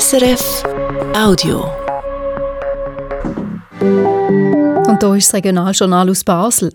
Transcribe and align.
SRF 0.00 0.64
Audio. 1.14 1.66
Und 4.88 5.02
hier 5.02 5.14
ist 5.16 5.28
das 5.28 5.34
Regionaljournal 5.34 6.08
aus 6.08 6.24
Basel. 6.24 6.72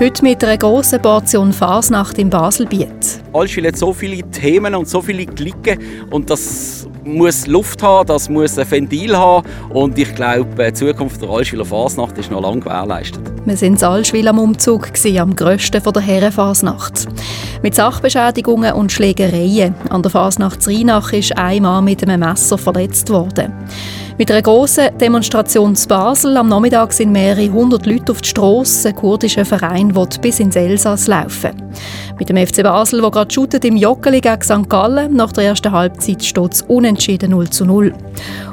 Heute 0.00 0.24
mit 0.24 0.42
einer 0.42 0.58
grossen 0.58 1.00
Portion 1.00 1.52
Fasnacht 1.52 2.18
im 2.18 2.28
Baselbiet. 2.28 3.22
Allschwil 3.32 3.68
hat 3.68 3.76
so 3.76 3.92
viele 3.92 4.28
Themen 4.32 4.74
und 4.74 4.88
so 4.88 5.00
viele 5.00 5.26
Klicken 5.26 5.78
und 6.10 6.28
das 6.28 6.88
muss 7.04 7.46
Luft 7.46 7.84
haben, 7.84 8.08
das 8.08 8.28
muss 8.28 8.58
ein 8.58 8.68
Ventil 8.68 9.16
haben 9.16 9.46
und 9.68 9.96
ich 9.96 10.12
glaube, 10.16 10.48
die 10.56 10.72
Zukunft 10.72 11.22
der 11.22 11.30
Allschwiler 11.30 11.64
Fasnacht 11.64 12.18
ist 12.18 12.32
noch 12.32 12.42
lange 12.42 12.62
gewährleistet. 12.62 13.22
Wir 13.44 13.56
sind 13.56 13.80
in 13.80 13.86
Allschwil 13.86 14.26
am 14.26 14.40
Umzug, 14.40 14.92
gewesen, 14.92 15.18
am 15.18 15.36
grössten 15.36 15.80
von 15.80 15.92
der 15.92 16.02
Herrenfasnacht. 16.02 17.06
Mit 17.62 17.74
Sachbeschädigungen 17.74 18.72
und 18.72 18.90
Schlägereien. 18.90 19.74
An 19.90 20.02
der 20.02 20.10
Fasnacht 20.10 20.66
Rheinach 20.66 21.12
ist 21.12 21.36
ein 21.36 21.62
Mann 21.62 21.84
mit 21.84 22.02
einem 22.02 22.20
Messer 22.20 22.56
verletzt 22.56 23.10
worden. 23.10 23.52
Mit 24.16 24.30
einer 24.30 24.40
grossen 24.40 24.96
Demonstration 24.98 25.74
in 25.74 25.88
Basel 25.88 26.38
am 26.38 26.48
Nachmittag 26.48 26.94
sind 26.94 27.12
mehrere 27.12 27.52
hundert 27.52 27.84
Leute 27.84 28.12
auf 28.12 28.22
die 28.22 28.28
Strasse. 28.30 28.88
Ein 28.88 28.96
kurdischer 28.96 29.44
Verein 29.44 29.94
will 29.94 30.08
bis 30.22 30.40
ins 30.40 30.56
Elsass 30.56 31.06
laufen. 31.06 31.50
Mit 32.18 32.30
dem 32.30 32.36
FC 32.38 32.62
Basel, 32.62 33.02
der 33.02 33.10
gerade 33.10 33.32
shootet 33.32 33.64
im 33.66 33.76
Joggeli 33.76 34.22
gegen 34.22 34.42
St. 34.42 34.68
Gallen, 34.68 35.14
nach 35.14 35.32
der 35.32 35.44
ersten 35.44 35.72
Halbzeit 35.72 36.24
steht 36.24 36.54
es 36.54 36.62
unentschieden 36.62 37.30
0 37.32 37.50
zu 37.50 37.66
0. 37.66 37.92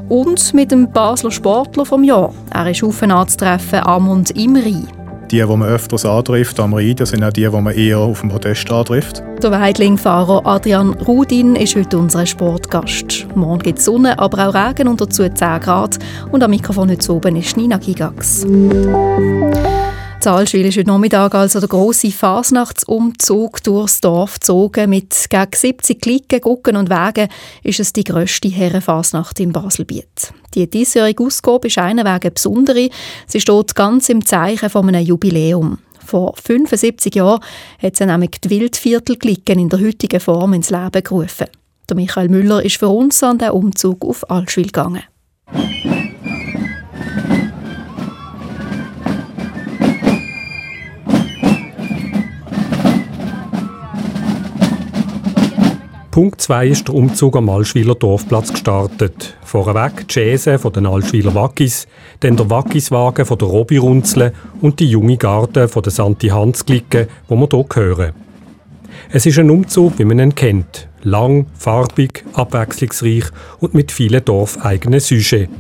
Und 0.09 0.53
mit 0.53 0.71
dem 0.71 0.91
Basler 0.91 1.31
Sportler 1.31 1.85
vom 1.85 2.03
Jahr. 2.03 2.33
Er 2.53 2.69
ist 2.69 2.83
auf 2.83 3.01
anzutreffen, 3.01 3.79
Amund 3.79 4.31
Imri. 4.31 4.85
Die, 5.31 5.39
die 5.39 5.45
man 5.45 5.63
öfters 5.63 6.05
antrifft 6.05 6.57
am 6.59 6.73
Rhein, 6.73 6.95
sind 7.01 7.21
auch 7.21 7.33
die, 7.33 7.41
die 7.41 7.49
man 7.49 7.73
eher 7.73 7.99
auf 7.99 8.21
dem 8.21 8.29
Podest 8.29 8.71
antrifft. 8.71 9.21
Der 9.43 9.51
Weidling-Fahrer 9.51 10.45
Adrian 10.45 10.93
Rudin 10.93 11.57
ist 11.57 11.75
heute 11.75 11.97
unser 11.97 12.25
Sportgast. 12.25 13.27
Morgen 13.35 13.59
gibt 13.59 13.79
es 13.79 13.85
Sonne, 13.85 14.17
aber 14.19 14.47
auch 14.47 14.53
Regen 14.53 14.87
und 14.87 15.01
dazu 15.01 15.27
10 15.27 15.59
Grad. 15.59 15.99
Und 16.31 16.43
am 16.43 16.51
Mikrofon 16.51 16.89
heute 16.89 17.11
oben 17.11 17.35
ist 17.35 17.57
Nina 17.57 17.77
Gigax. 17.77 18.45
Zahlschwil 20.27 20.65
ist 20.65 20.77
heute 20.77 20.89
Nachmittag 20.89 21.35
also 21.35 21.61
der 21.61 21.69
grosse 21.69 22.11
Fasnachtsumzug 22.11 23.63
durchs 23.63 24.01
Dorf 24.01 24.33
gezogen. 24.33 24.89
Mit 24.89 25.15
gegen 25.29 25.47
70 25.53 26.01
Klicken, 26.01 26.41
Gucken 26.41 26.75
und 26.75 26.89
Wegen 26.89 27.29
ist 27.63 27.79
es 27.79 27.93
die 27.93 28.03
grösste 28.03 28.49
Herrenfasnacht 28.49 29.39
im 29.39 29.53
Baselbiet. 29.53 30.33
Die 30.53 30.69
diesjährige 30.69 31.23
Ausgabe 31.23 31.67
ist 31.67 31.77
einer 31.77 32.03
wegen 32.03 32.33
besondere. 32.33 32.89
Sie 33.25 33.39
steht 33.39 33.73
ganz 33.73 34.09
im 34.09 34.25
Zeichen 34.25 34.69
von 34.69 34.89
einem 34.89 35.05
Jubiläum. 35.05 35.77
Vor 36.05 36.35
75 36.35 37.15
Jahren 37.15 37.39
hat 37.81 37.95
sie 37.95 38.05
nämlich 38.05 38.31
die 38.31 38.49
Wildviertelklicken 38.49 39.59
in 39.59 39.69
der 39.69 39.79
heutigen 39.79 40.19
Form 40.19 40.51
ins 40.51 40.71
Leben 40.71 41.03
gerufen. 41.03 41.47
Der 41.87 41.95
Michael 41.95 42.27
Müller 42.27 42.65
ist 42.65 42.79
für 42.79 42.89
uns 42.89 43.23
an 43.23 43.37
den 43.37 43.51
Umzug 43.51 44.03
auf 44.03 44.29
Altschwil 44.29 44.65
gegangen. 44.65 45.03
Punkt 56.17 56.41
2 56.41 56.69
ist 56.69 56.87
der 56.87 56.95
Umzug 56.95 57.37
am 57.37 57.47
Allschwiler 57.47 57.93
Dorfplatz 57.93 58.51
gestartet. 58.51 59.37
Vorweg 59.43 60.07
die 60.07 60.13
Chaise 60.15 60.57
von 60.57 60.73
den 60.73 60.87
Allschwiler 60.87 61.35
Wackis, 61.35 61.87
dann 62.21 62.35
der 62.35 62.49
Wackiswagen 62.49 63.23
von 63.23 63.37
der 63.37 63.47
Robi 63.47 63.77
Runzle 63.77 64.33
und 64.59 64.79
die 64.79 64.89
junge 64.89 65.17
Garde 65.17 65.67
von 65.67 65.83
der 65.83 65.91
Santi 65.91 66.29
Hans 66.29 66.65
Glicke, 66.65 67.07
wo 67.27 67.35
wir 67.35 67.47
hier 67.51 67.65
hören. 67.75 68.13
Es 69.11 69.27
ist 69.27 69.37
ein 69.37 69.51
Umzug, 69.51 69.99
wie 69.99 70.05
man 70.05 70.17
ihn 70.17 70.33
kennt. 70.33 70.89
Lang, 71.03 71.45
farbig, 71.53 72.25
abwechslungsreich 72.33 73.25
und 73.59 73.75
mit 73.75 73.91
vielen 73.91 74.25
dorfeigenen 74.25 74.99
Sujets. 74.99 75.51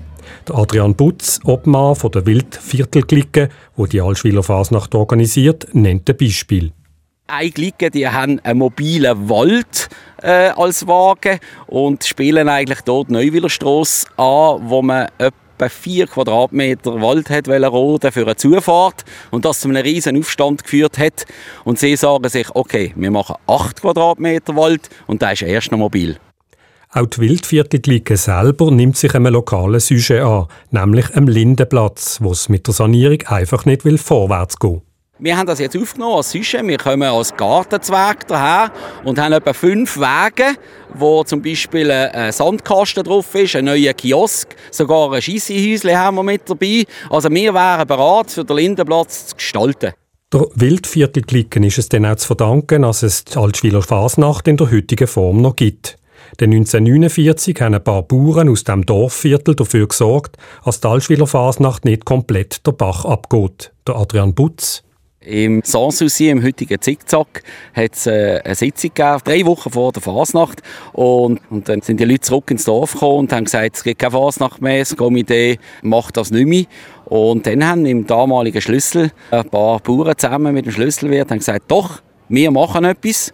Der 0.47 0.55
Adrian 0.55 0.95
Butz, 0.95 1.39
Obmann 1.43 1.93
von 1.93 2.09
der 2.09 2.25
Wildviertelklicke, 2.25 3.49
wo 3.75 3.85
die 3.85 4.01
Allschwiler 4.01 4.41
Fasnacht 4.41 4.95
organisiert, 4.95 5.67
nennt 5.73 6.09
ein 6.09 6.17
Beispiel. 6.17 6.71
Eine 7.27 7.51
Clique, 7.51 7.91
die 7.91 8.07
haben 8.07 8.39
einen 8.39 8.59
mobilen 8.59 9.29
Wald 9.29 9.89
äh, 10.21 10.49
als 10.55 10.87
Wagen 10.87 11.39
und 11.67 12.03
spielen 12.03 12.49
eigentlich 12.49 12.81
dort 12.81 13.09
Neuwillerstrasse 13.09 14.07
an, 14.17 14.61
wo 14.63 14.81
man 14.81 15.07
etwa 15.17 15.69
4 15.69 16.07
Quadratmeter 16.07 17.01
Wald 17.01 17.29
hat 17.29 17.47
roden 17.47 18.11
für 18.11 18.23
eine 18.23 18.35
Zufahrt 18.35 19.05
und 19.31 19.45
das 19.45 19.61
zu 19.61 19.69
einem 19.69 19.83
riesen 19.83 20.17
Aufstand 20.17 20.63
geführt 20.63 20.97
hat. 20.97 21.25
Und 21.63 21.79
sie 21.79 21.95
sagen 21.95 22.29
sich, 22.29 22.47
okay, 22.53 22.93
wir 22.95 23.11
machen 23.11 23.35
8 23.47 23.81
Quadratmeter 23.81 24.55
Wald 24.55 24.89
und 25.07 25.21
da 25.21 25.31
ist 25.31 25.41
erst 25.41 25.71
noch 25.71 25.79
mobil. 25.79 26.17
Auch 26.91 27.05
die 27.05 27.19
Wildviertelklicke 27.19 28.15
selber 28.15 28.71
nimmt 28.71 28.97
sich 28.97 29.13
einem 29.13 29.33
lokalen 29.33 29.79
Sujet 29.79 30.23
an, 30.23 30.47
nämlich 30.71 31.13
am 31.15 31.27
Lindenplatz, 31.27 32.19
wo 32.21 32.31
es 32.31 32.49
mit 32.49 32.65
der 32.67 32.73
Sanierung 32.73 33.21
einfach 33.27 33.65
nicht 33.65 33.83
will 33.83 33.97
vorwärts 33.97 34.57
gehen 34.57 34.81
wir 35.19 35.37
haben 35.37 35.47
das 35.47 35.59
jetzt 35.59 35.75
aufgenommen 35.75 36.17
als 36.17 36.31
Sujet. 36.31 36.65
Wir 36.65 36.77
kommen 36.77 37.03
als 37.03 37.35
Gartenzweig 37.35 38.27
daher 38.27 38.71
und 39.03 39.19
haben 39.19 39.33
etwa 39.33 39.53
fünf 39.53 39.97
Wege, 39.97 40.57
wo 40.93 41.23
zum 41.23 41.41
Beispiel 41.41 41.89
ein 41.89 42.31
Sandkasten 42.31 43.03
drauf 43.03 43.33
ist, 43.33 43.55
ein 43.55 43.65
neuer 43.65 43.93
Kiosk, 43.93 44.55
sogar 44.71 45.11
ein 45.13 45.21
Scheissehäuschen 45.21 45.97
haben 45.97 46.17
wir 46.17 46.23
mit 46.23 46.47
dabei. 46.47 46.85
Also 47.09 47.29
wir 47.31 47.53
wären 47.53 47.87
bereit, 47.87 48.31
für 48.31 48.45
den 48.45 48.57
Lindenplatz 48.57 49.27
zu 49.27 49.35
gestalten. 49.35 49.93
Der 50.33 50.45
Wildviertelklicken 50.55 51.63
ist 51.63 51.77
es 51.77 51.89
dann 51.89 52.05
auch 52.05 52.17
zu 52.17 52.27
verdanken, 52.27 52.81
dass 52.81 53.01
es 53.01 53.25
die 53.25 53.37
Altschwiler 53.37 53.81
Fasnacht 53.81 54.47
in 54.47 54.57
der 54.57 54.71
heutigen 54.71 55.07
Form 55.07 55.41
noch 55.41 55.55
gibt. 55.55 55.97
Denn 56.39 56.51
1949 56.51 57.59
haben 57.61 57.75
ein 57.75 57.83
paar 57.83 58.03
Bauern 58.03 58.49
aus 58.49 58.65
dem 58.65 58.85
Dorfviertel 58.85 59.55
dafür 59.55 59.87
gesorgt, 59.87 60.35
dass 60.65 60.81
die 60.81 60.87
Altschwiler 60.87 61.27
Fasnacht 61.27 61.85
nicht 61.85 62.05
komplett 62.05 62.67
der 62.67 62.73
Bach 62.73 63.05
abgeht. 63.05 63.71
Der 63.87 63.95
Adrian 63.95 64.33
Butz, 64.33 64.83
im 65.27 65.61
Sanssouci, 65.63 66.29
im 66.29 66.43
heutigen 66.43 66.81
Zickzack, 66.81 67.43
hat 67.75 67.93
es 67.93 68.07
äh, 68.07 68.41
eine 68.43 68.55
Sitzung 68.55 68.91
gegeben, 68.93 69.21
drei 69.23 69.45
Wochen 69.45 69.69
vor 69.69 69.91
der 69.91 70.01
Fasnacht. 70.01 70.61
Und, 70.93 71.41
und 71.49 71.67
dann 71.67 71.81
sind 71.81 71.99
die 71.99 72.05
Leute 72.05 72.21
zurück 72.21 72.49
ins 72.49 72.65
Dorf 72.65 72.93
gekommen 72.93 73.19
und 73.19 73.33
haben 73.33 73.45
gesagt, 73.45 73.75
es 73.75 73.83
gibt 73.83 73.99
keine 73.99 74.11
Fasnacht 74.11 74.61
mehr, 74.61 74.79
das 74.79 74.95
Komitee 74.95 75.59
macht 75.81 76.17
das 76.17 76.31
nicht 76.31 76.47
mehr. 76.47 76.65
Und 77.05 77.45
dann 77.45 77.65
haben 77.67 77.85
im 77.85 78.07
damaligen 78.07 78.61
Schlüssel 78.61 79.11
ein 79.31 79.49
paar 79.49 79.79
Bauern 79.79 80.17
zusammen 80.17 80.53
mit 80.53 80.65
dem 80.65 80.71
Schlüsselwirt 80.71 81.29
gesagt, 81.29 81.65
doch, 81.67 82.01
wir 82.29 82.51
machen 82.51 82.83
etwas 82.83 83.33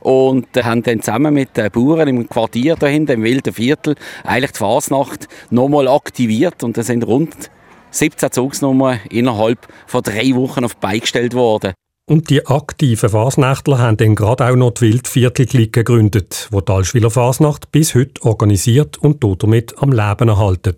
und 0.00 0.46
haben 0.62 0.82
dann 0.82 1.00
zusammen 1.00 1.32
mit 1.32 1.56
den 1.56 1.70
Bauern 1.70 2.08
im 2.08 2.28
Quartier 2.28 2.76
dahinter, 2.76 3.14
im 3.14 3.22
Wilden 3.22 3.54
Viertel, 3.54 3.94
eigentlich 4.22 4.52
die 4.52 4.58
Fasnacht 4.58 5.28
nochmal 5.50 5.88
aktiviert 5.88 6.62
und 6.62 6.76
da 6.76 6.82
sind 6.82 7.06
rund 7.06 7.50
17 7.94 8.32
Zugsnummern 8.32 9.00
innerhalb 9.10 9.68
von 9.86 10.02
drei 10.02 10.34
Wochen 10.34 10.64
auf 10.64 10.76
beigestellt 10.76 11.34
worden. 11.34 11.74
Und 12.06 12.28
die 12.28 12.46
aktiven 12.46 13.08
Fasnächtler 13.08 13.78
haben 13.78 13.96
dann 13.96 14.14
gerade 14.14 14.46
auch 14.46 14.56
noch 14.56 14.72
die 14.72 14.82
Wildviertelklicke 14.82 15.84
gegründet, 15.84 16.48
wo 16.50 16.60
die 16.60 16.70
Allschwiler 16.70 17.10
Fasnacht 17.10 17.72
bis 17.72 17.94
heute 17.94 18.22
organisiert 18.24 18.98
und 18.98 19.24
damit 19.24 19.78
am 19.78 19.90
Leben 19.90 20.28
erhalten. 20.28 20.76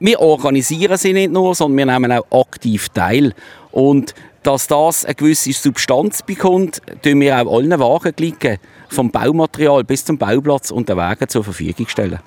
Wir 0.00 0.20
organisieren 0.20 0.96
sie 0.96 1.12
nicht 1.12 1.32
nur, 1.32 1.54
sondern 1.54 1.78
wir 1.78 1.98
nehmen 1.98 2.12
auch 2.12 2.46
aktiv 2.46 2.88
teil. 2.88 3.34
Und 3.70 4.14
dass 4.42 4.66
das 4.66 5.04
eine 5.04 5.14
gewisse 5.14 5.52
Substanz 5.52 6.22
bekommt, 6.22 6.80
stellen 7.00 7.20
wir 7.20 7.40
auch 7.40 7.56
allen 7.56 7.78
Wagenglicken 7.78 8.58
vom 8.88 9.10
Baumaterial 9.10 9.84
bis 9.84 10.04
zum 10.04 10.18
Bauplatz 10.18 10.70
und 10.70 10.88
den 10.88 10.96
Wegen 10.96 11.28
zur 11.28 11.44
Verfügung 11.44 11.86
stellen. 11.88 12.20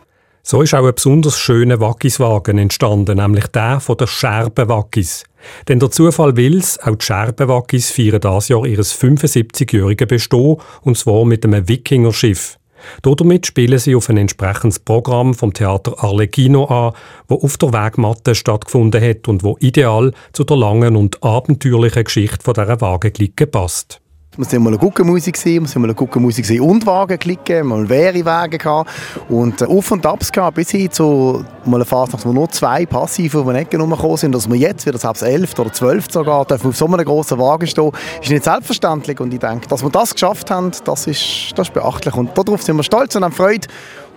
So 0.44 0.62
ist 0.62 0.74
auch 0.74 0.86
ein 0.86 0.96
besonders 0.96 1.38
schöner 1.38 1.80
Wackiswagen 1.80 2.58
entstanden, 2.58 3.18
nämlich 3.18 3.48
der 3.48 3.80
von 3.80 3.98
der 3.98 4.08
Scherbenwackis. 4.08 5.24
Denn 5.68 5.80
der 5.80 5.92
Zufall 5.92 6.36
will's, 6.36 6.80
auch 6.80 6.96
die 6.96 7.06
Scherbenwackis 7.06 7.92
feiern 7.92 8.22
dieses 8.22 8.48
Jahr 8.48 8.66
ihres 8.66 9.00
75-jährigen 9.00 10.08
Bestehen, 10.08 10.58
und 10.82 10.98
zwar 10.98 11.26
mit 11.26 11.46
einem 11.46 11.68
Wikingerschiff. 11.68 12.58
Damit 13.04 13.46
spielen 13.46 13.78
sie 13.78 13.96
auf 13.96 14.10
ein 14.10 14.18
entsprechendes 14.18 14.80
Programm 14.80 15.36
vom 15.36 15.54
Theater 15.54 16.04
Arlecchino 16.04 16.66
an, 16.66 16.94
wo 17.28 17.36
auf 17.36 17.58
der 17.58 17.74
Wegmatte 17.74 18.34
stattgefunden 18.34 19.02
hat 19.02 19.28
und 19.28 19.44
wo 19.44 19.58
ideal 19.60 20.12
zu 20.34 20.44
der 20.44 20.58
langen 20.58 20.96
und 20.96 21.24
abenteuerlichen 21.24 22.04
Geschichte 22.04 22.44
von 22.44 22.56
dieser 22.56 22.82
Wagenklicke 22.82 23.46
passt. 23.46 24.02
Muss 24.38 24.54
immer 24.54 24.70
eine 24.70 24.78
gute 24.78 25.04
Musik 25.04 25.36
sein, 25.36 25.60
muss 25.60 25.76
immer 25.76 25.88
eine 25.88 25.94
gute 25.94 26.18
Musik 26.18 26.46
sein 26.46 26.62
und 26.62 26.86
Wagen 26.86 27.20
klicken, 27.20 27.68
mal 27.68 27.90
wäre 27.90 28.24
Wagen 28.24 28.58
gehabt 28.58 28.90
und 29.28 29.62
äh, 29.62 29.66
Auf- 29.66 29.92
und 29.92 30.06
Abs 30.06 30.32
gehabt, 30.32 30.56
bis 30.56 30.72
hin 30.72 30.90
zu 30.90 31.44
mal 31.66 31.76
einer 31.76 31.86
Phase, 31.86 32.18
wo 32.24 32.32
nur 32.32 32.50
zwei 32.50 32.86
Passive 32.86 33.40
auf 33.40 33.48
den 33.48 33.58
Ecken 33.58 33.82
rumgekommen 33.82 34.16
sind, 34.16 34.34
dass 34.34 34.50
wir 34.50 34.56
jetzt 34.56 34.86
wieder 34.86 34.98
selbst 34.98 35.22
11 35.22 35.60
oder 35.60 35.74
12 35.74 36.06
sogar 36.10 36.46
dürfen 36.46 36.70
auf 36.70 36.78
so 36.78 36.86
einem 36.86 37.04
grossen 37.04 37.40
Wagen 37.40 37.68
stehen, 37.68 37.92
ist 38.22 38.32
nicht 38.32 38.46
selbstverständlich 38.46 39.20
und 39.20 39.34
ich 39.34 39.40
denke, 39.42 39.68
dass 39.68 39.84
wir 39.84 39.90
das 39.90 40.14
geschafft 40.14 40.50
haben, 40.50 40.72
das 40.86 41.08
ist, 41.08 41.52
das 41.58 41.68
ist 41.68 41.74
beachtlich 41.74 42.16
und 42.16 42.30
darauf 42.38 42.62
sind 42.62 42.78
wir 42.78 42.84
stolz 42.84 43.14
und 43.18 43.26
haben 43.26 43.34
Freude 43.34 43.68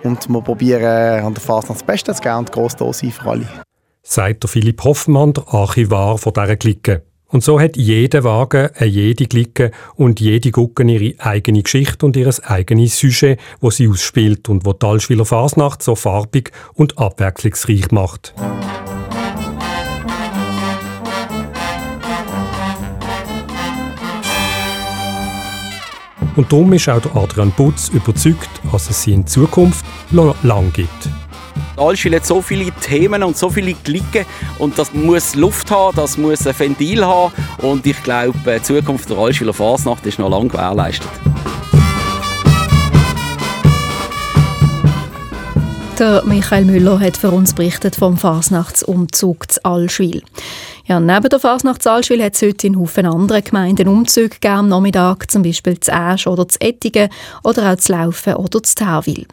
und 0.05 0.29
wir 0.29 0.41
probieren 0.43 1.25
an 1.25 1.35
der 1.35 1.43
Phase 1.43 1.69
das 1.69 1.83
Beste 1.83 2.15
zu 2.15 2.23
geben 2.23 2.37
und 2.37 2.53
gross 2.53 2.77
da 2.77 2.93
sein 2.93 3.11
für 3.11 3.31
alle. 3.31 3.49
Sagt 4.05 4.45
der 4.45 4.49
Philipp 4.49 4.85
Hoffmann, 4.85 5.33
der 5.33 5.49
Archivar 5.49 6.19
von 6.19 6.33
dieser 6.33 6.57
Clique. 6.57 7.03
Und 7.29 7.43
so 7.43 7.59
hat 7.59 7.77
jeder 7.77 8.23
Wagen, 8.23 8.69
äh, 8.77 8.85
jede 8.85 9.27
Glicke 9.27 9.71
und 9.97 10.21
jede 10.21 10.51
Gucke 10.51 10.85
ihre 10.85 11.19
eigene 11.19 11.63
Geschichte 11.63 12.07
und 12.07 12.17
ihr 12.17 12.33
eigenes 12.45 12.99
Sujet, 12.99 13.41
wo 13.61 13.71
sie 13.71 13.89
ausspielt 13.89 14.49
und 14.49 14.65
wo 14.65 14.73
die 14.73 14.87
Allschwiler 14.87 15.25
Fasnacht 15.25 15.83
so 15.83 15.95
farbig 15.95 16.53
und 16.75 16.99
abwechslungsreich 16.99 17.91
macht. 17.91 18.35
Und 26.37 26.51
darum 26.51 26.73
ist 26.73 26.89
auch 26.89 27.15
Adrian 27.15 27.53
Butz 27.53 27.89
überzeugt, 27.91 28.51
dass 28.71 28.91
es 28.91 29.03
sie 29.03 29.13
in 29.13 29.27
Zukunft 29.27 29.85
noch 30.11 30.35
lang 30.43 30.73
gibt. 30.73 31.09
Allschwil 31.77 32.15
hat 32.15 32.27
so 32.27 32.41
viele 32.41 32.71
Themen 32.73 33.23
und 33.23 33.37
so 33.37 33.51
viele 33.51 33.75
Glicken 33.75 34.25
und 34.59 34.79
das 34.79 34.93
muss 34.93 35.35
Luft 35.35 35.71
haben, 35.71 35.97
das 35.97 36.17
muss 36.17 36.47
ein 36.47 36.59
Ventil 36.59 37.05
haben 37.05 37.33
und 37.59 37.85
ich 37.87 38.01
glaube, 38.03 38.39
die 38.47 38.63
Zukunft 38.63 39.11
der 39.11 39.19
Allschwiler 39.19 39.53
Fasnacht 39.55 40.07
ist 40.07 40.19
noch 40.19 40.31
lange 40.31 40.49
gewährleistet. 40.49 41.09
Der 45.99 46.25
Michael 46.25 46.65
Müller 46.65 46.99
hat 46.99 47.17
für 47.17 47.31
uns 47.31 47.55
berichtet 47.55 47.95
vom 47.95 48.17
Fasnachtsumzug 48.17 49.53
zu 49.53 49.65
Allschwil. 49.65 50.23
Ja, 50.87 51.01
neben 51.01 51.29
der 51.29 51.39
Fasnachtsalschwil 51.39 52.23
hat 52.23 52.35
es 52.35 52.43
heute 52.43 52.67
in 52.67 52.79
Haufen 52.79 53.07
anderen 53.07 53.43
Gemeinden 53.43 53.89
Umzüge 53.89 54.29
gegeben 54.29 54.55
am 54.55 54.69
Nachmittag, 54.69 55.31
zum 55.31 55.43
Beispiel 55.43 55.81
zu 55.81 55.95
Asch 55.95 56.27
oder 56.27 56.47
zu 56.47 56.61
Ettigen 56.61 57.09
oder 57.43 57.73
auch 57.73 57.77
zu 57.77 57.93
Laufen 57.93 58.35
oder 58.35 58.63
zu 58.63 58.75
Tauwil. 58.75 59.27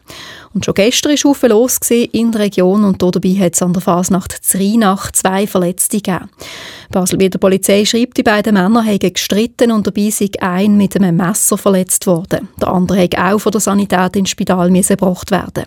Und 0.53 0.65
schon 0.65 0.74
gestern 0.74 1.12
war 1.13 1.31
Haufen 1.31 1.50
los 1.50 1.80
in 1.89 2.31
der 2.31 2.42
Region 2.42 2.83
und 2.83 3.01
dabei 3.01 3.30
hat 3.39 3.56
es 3.56 3.62
an 3.62 3.71
der 3.71 3.81
Fasnacht 3.81 4.31
zu 4.44 4.57
Rheinach 4.57 5.12
zwei 5.12 5.48
Verletzte 5.48 5.98
gegeben. 5.98 6.30
Basel 6.92 7.18
bei 7.18 7.30
der 7.30 7.39
Polizei 7.39 7.86
schreibt, 7.86 8.18
die 8.18 8.24
beiden 8.24 8.56
Männer 8.56 8.83
hätten 8.83 9.13
gestritten 9.13 9.71
und 9.71 9.88
dabei 9.88 10.09
sei 10.09 10.30
ein 10.42 10.75
mit 10.75 10.95
einem 10.95 11.15
Messer 11.15 11.57
verletzt 11.57 12.06
worden. 12.06 12.50
Der 12.59 12.68
andere 12.68 13.00
hätte 13.00 13.24
auch 13.24 13.39
von 13.39 13.53
der 13.53 13.62
Sanität 13.62 14.15
ins 14.18 14.31
Spital 14.31 14.69
gebracht 14.69 15.31
werden. 15.31 15.65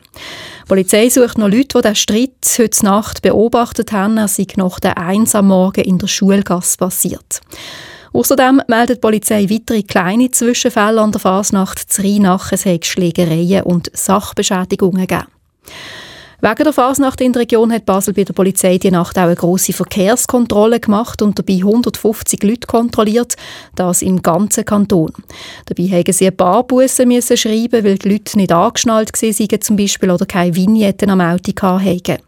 Die 0.64 0.68
Polizei 0.68 1.08
sucht 1.08 1.38
noch 1.38 1.48
Leute, 1.48 1.80
die 1.80 1.80
diesen 1.80 1.96
Streit 1.96 2.58
heute 2.58 2.84
Nacht 2.84 3.22
beobachtet 3.22 3.92
haben. 3.92 4.18
Er 4.18 4.28
sei 4.28 4.46
nach 4.56 4.80
der 4.80 4.98
Eins 4.98 5.34
am 5.34 5.48
Morgen 5.48 5.84
in 5.84 5.98
der 5.98 6.08
Schulgasse 6.08 6.76
passiert. 6.76 7.40
Außerdem 8.14 8.62
meldet 8.68 8.98
die 8.98 9.00
Polizei 9.00 9.50
weitere 9.50 9.82
kleine 9.82 10.30
Zwischenfälle 10.30 11.00
an 11.00 11.10
der 11.10 11.20
Fasnacht 11.20 11.92
zu 11.92 12.00
Rheinach. 12.00 12.52
Es 12.52 12.64
Schlägereien 12.86 13.64
und 13.64 13.90
Sachbeschädigungen 13.92 15.04
gegeben. 15.04 15.26
Wegen 16.40 16.64
der 16.64 16.72
Fasnacht 16.72 17.20
in 17.20 17.32
der 17.32 17.42
Region 17.42 17.72
hat 17.72 17.86
Basel 17.86 18.14
bei 18.14 18.24
der 18.24 18.34
Polizei 18.34 18.78
die 18.78 18.90
Nacht 18.90 19.18
auch 19.18 19.22
eine 19.22 19.34
grosse 19.34 19.72
Verkehrskontrolle 19.72 20.80
gemacht 20.80 21.22
und 21.22 21.38
dabei 21.38 21.54
150 21.54 22.42
Leute 22.42 22.66
kontrolliert, 22.66 23.34
das 23.76 24.02
im 24.02 24.20
ganzen 24.20 24.64
Kanton. 24.64 25.12
Dabei 25.66 25.84
haben 25.84 26.12
sie 26.12 26.26
ein 26.26 26.36
paar 26.36 26.64
Bussen 26.64 27.10
schreiben, 27.22 27.84
weil 27.84 27.98
die 27.98 28.08
Leute 28.08 28.36
nicht 28.36 28.52
angeschnallt 28.52 29.10
waren, 29.22 29.60
zum 29.60 29.76
Beispiel, 29.76 30.10
oder 30.10 30.26
keine 30.26 30.54
Vignetten 30.54 31.10
am 31.10 31.20
Auto 31.20 31.52
hatten. 31.62 32.18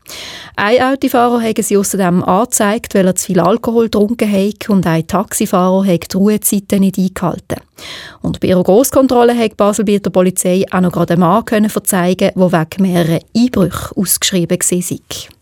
Ein 0.56 0.82
Autofahrer 0.82 1.42
haben 1.42 1.62
sie 1.62 1.76
außerdem 1.76 2.22
angezeigt, 2.22 2.94
weil 2.94 3.06
er 3.06 3.14
zu 3.14 3.26
viel 3.26 3.40
Alkohol 3.40 3.84
getrunken 3.84 4.30
hat 4.30 4.68
und 4.68 4.86
ein 4.86 5.06
Taxifahrer 5.06 5.86
hat 5.86 6.12
die 6.12 6.16
Ruhezeiten 6.16 6.80
nicht 6.80 6.98
eingehalten. 6.98 7.60
Und 8.22 8.40
bei 8.40 8.48
ihrer 8.48 8.62
Grosskontrolle 8.62 9.36
hat 9.36 9.56
Basel 9.56 9.84
bei 9.84 9.98
der 9.98 10.10
Polizei 10.10 10.64
auch 10.70 10.80
noch 10.80 10.92
gerade 10.92 11.14
einen 11.14 11.20
Mann 11.20 11.44
können 11.44 11.70
verzeigen, 11.70 12.30
der 12.34 12.52
wegen 12.52 12.82
mehrerer 12.82 13.20
Einbrüche 13.36 13.94
ausgeschrieben 13.96 14.58
war. 14.58 15.36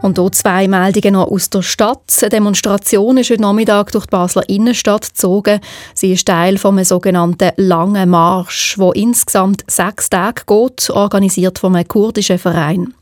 Und 0.00 0.18
hier 0.18 0.32
zwei 0.32 0.68
Meldungen 0.68 1.14
noch 1.14 1.30
aus 1.30 1.50
der 1.50 1.62
Stadt. 1.62 2.16
Eine 2.20 2.30
Demonstration 2.30 3.18
ist 3.18 3.30
heute 3.30 3.42
Nachmittag 3.42 3.92
durch 3.92 4.06
die 4.06 4.10
Basler 4.10 4.48
Innenstadt 4.48 5.08
gezogen. 5.08 5.60
Sie 5.92 6.12
ist 6.12 6.26
Teil 6.26 6.56
vom 6.56 6.82
sogenannten 6.82 7.50
Langen 7.56 8.08
Marsch, 8.08 8.78
wo 8.78 8.92
insgesamt 8.92 9.64
sechs 9.66 10.08
Tage 10.08 10.42
geht, 10.46 10.88
organisiert 10.90 11.58
vom 11.58 11.76
kurdischen 11.86 12.38
Verein. 12.38 12.94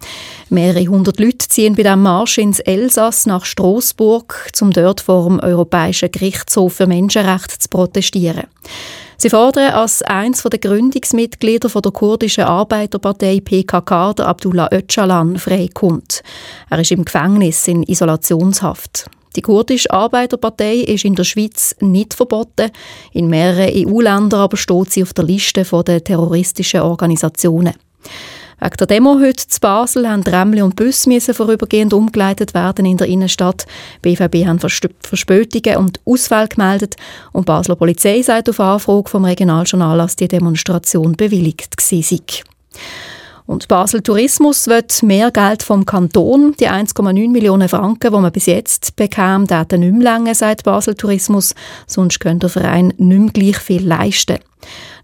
Mehrere 0.49 0.87
hundert 0.87 1.21
Leute 1.21 1.49
ziehen 1.49 1.77
bei 1.77 1.83
diesem 1.83 2.03
Marsch 2.03 2.39
ins 2.39 2.61
Elsass 2.61 3.27
nach 3.27 3.45
Straßburg, 3.45 4.51
um 4.61 4.73
dort 4.73 5.01
vor 5.01 5.29
dem 5.29 5.39
Europäischen 5.41 6.11
Gerichtshof 6.11 6.75
für 6.75 6.87
Menschenrechte 6.87 7.59
zu 7.59 7.69
protestieren. 7.69 8.45
Sie 9.19 9.31
fordern 9.31 9.73
als 9.73 10.03
eines 10.03 10.43
der 10.43 10.59
Gründungsmitglieder 10.59 11.69
der 11.69 11.93
kurdischen 11.93 12.45
Arbeiterpartei 12.45 13.41
PKK, 13.41 14.13
der 14.13 14.27
Abdullah 14.27 14.69
Öcalan, 14.71 15.39
freikommt. 15.39 16.23
Er 16.69 16.81
ist 16.81 16.93
im 16.93 17.05
Gefängnis 17.05 17.67
in 17.67 17.83
Isolationshaft. 17.85 19.07
Die 19.35 19.43
kurdische 19.43 19.91
Arbeiterpartei 19.91 20.77
ist 20.77 21.05
in 21.05 21.15
der 21.15 21.25
Schweiz 21.25 21.75
nicht 21.81 22.15
verboten, 22.15 22.71
in 23.13 23.29
mehreren 23.29 23.73
EU-Ländern 23.75 24.41
aber 24.41 24.57
steht 24.57 24.93
sie 24.93 25.03
auf 25.03 25.15
der 25.15 25.25
Liste 25.25 25.63
der 25.65 26.05
terroristischen 26.05 26.81
Organisationen. 26.81 27.75
Wegen 28.59 28.77
der 28.79 28.87
Demo 28.87 29.19
heute 29.21 29.47
zu 29.47 29.61
Basel 29.61 30.09
haben 30.09 30.25
Tramli 30.25 30.63
und 30.63 30.77
Bus 30.77 31.07
müssen 31.07 31.35
vorübergehend 31.35 31.93
umgeleitet 31.93 32.55
werden 32.55 32.87
in 32.87 32.97
der 32.97 33.07
Innenstadt. 33.07 33.67
BVB 34.01 34.47
haben 34.47 34.59
Verspätungen 34.59 35.77
und 35.77 36.01
Ausfälle 36.07 36.49
gemeldet 36.49 36.97
und 37.33 37.43
die 37.43 37.53
Basler 37.53 37.77
Polizei 37.77 38.23
sagt 38.23 38.49
auf 38.49 38.59
Anfrage 38.59 39.11
vom 39.11 39.27
Regionaljournal, 39.27 39.99
dass 39.99 40.17
die 40.17 40.29
Demonstration 40.29 41.13
bewilligt 41.13 41.77
war. 41.77 42.45
Und 43.47 43.69
Basel 43.69 44.03
Tourismus 44.03 44.67
wird 44.67 45.03
mehr 45.03 45.31
Geld 45.31 45.63
vom 45.63 45.87
Kanton. 45.87 46.55
Die 46.59 46.69
1,9 46.69 47.31
Millionen 47.31 47.69
Franken, 47.69 48.13
die 48.13 48.21
man 48.21 48.33
bis 48.33 48.47
jetzt 48.47 48.97
bekam, 48.97 49.47
daten 49.47 49.81
nicht 49.81 49.95
mehr 49.95 50.15
länger, 50.15 50.35
sagt 50.35 50.65
Basel 50.65 50.95
Tourismus. 50.95 51.55
Sonst 51.87 52.19
könnte 52.19 52.49
der 52.49 52.63
Verein 52.63 52.93
nicht 52.99 52.99
mehr 52.99 53.33
gleich 53.33 53.59
viel 53.59 53.87
leisten. 53.87 54.39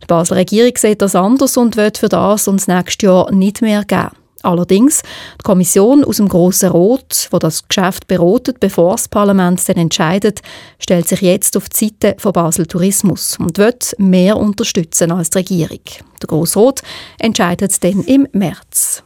Die 0.03 0.07
Basler 0.07 0.39
Regierung 0.39 0.73
sieht 0.77 1.01
das 1.01 1.15
anders 1.15 1.57
und 1.57 1.77
wird 1.77 1.99
für 1.99 2.09
das 2.09 2.49
und 2.49 2.61
das 2.61 2.67
nächste 2.67 3.07
Jahr 3.07 3.33
nicht 3.33 3.63
mehr 3.63 3.85
geben. 3.85 4.11
Allerdings, 4.43 5.03
die 5.03 5.43
Kommission 5.45 6.05
aus 6.05 6.17
dem 6.17 6.29
Grossen 6.29 6.71
Rot, 6.71 7.29
wo 7.31 7.39
das 7.39 7.67
Geschäft 7.69 8.09
berotet, 8.09 8.61
bevor 8.61 8.93
das 8.93 9.09
Parlament 9.09 9.69
dann 9.69 9.77
entscheidet, 9.77 10.41
stellt 10.79 11.09
sich 11.09 11.21
jetzt 11.21 11.57
auf 11.57 11.69
die 11.69 11.87
Seite 11.87 12.17
von 12.19 12.33
Basel 12.33 12.67
Tourismus 12.67 13.39
und 13.39 13.59
wird 13.59 13.95
mehr 13.99 14.37
unterstützen 14.37 15.13
als 15.13 15.31
die 15.31 15.39
Regierung. 15.39 15.81
Der 16.21 16.27
Grosse 16.27 16.59
Rot 16.59 16.83
entscheidet 17.19 17.83
dann 17.83 18.03
im 18.05 18.29
März. 18.33 19.03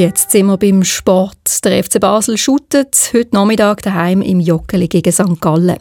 Jetzt 0.00 0.30
sind 0.30 0.46
wir 0.46 0.56
beim 0.56 0.82
Sport. 0.82 1.62
Der 1.62 1.84
FC 1.84 2.00
Basel 2.00 2.38
shootet 2.38 3.10
heute 3.12 3.34
Nachmittag 3.34 3.82
daheim 3.82 4.22
im 4.22 4.40
Joggeli 4.40 4.88
gegen 4.88 5.12
St. 5.12 5.38
Gallen. 5.42 5.76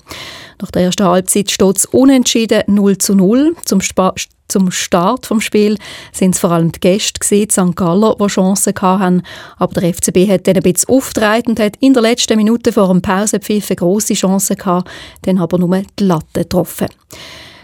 Nach 0.62 0.72
der 0.72 0.82
ersten 0.84 1.06
Halbzeit 1.06 1.50
steht 1.50 1.78
es 1.78 1.86
unentschieden 1.86 2.64
0 2.68 2.98
zu 2.98 3.16
0. 3.16 3.56
Zum, 3.64 3.80
Sp 3.80 4.12
zum 4.50 4.72
Start 4.72 5.30
des 5.30 5.44
Spiels 5.44 5.80
sind 6.12 6.36
es 6.36 6.42
vor 6.42 6.52
allem 6.52 6.74
die 6.74 6.82
Gäste, 6.82 7.18
gewesen, 7.18 7.48
die 7.48 7.72
St. 7.72 7.76
Galler, 7.78 8.18
die 8.20 8.28
Chancen 8.28 8.74
hatten. 8.82 9.22
Aber 9.58 9.80
der 9.80 9.94
FCB 9.94 10.30
hat 10.30 10.48
dann 10.48 10.58
ein 10.58 10.64
bisschen 10.64 10.90
aufgetragen 10.90 11.52
und 11.52 11.60
hat 11.62 11.78
in 11.80 11.94
der 11.94 12.02
letzten 12.02 12.36
Minute 12.36 12.74
vor 12.74 12.90
dem 12.90 13.02
Pausenpfiff 13.02 13.70
eine 13.70 13.78
grosse 13.78 14.16
Chance 14.16 14.58
gehabt, 14.58 14.90
dann 15.22 15.38
aber 15.38 15.58
nur 15.58 15.82
die 15.98 16.04
Latte 16.04 16.42
getroffen. 16.42 16.88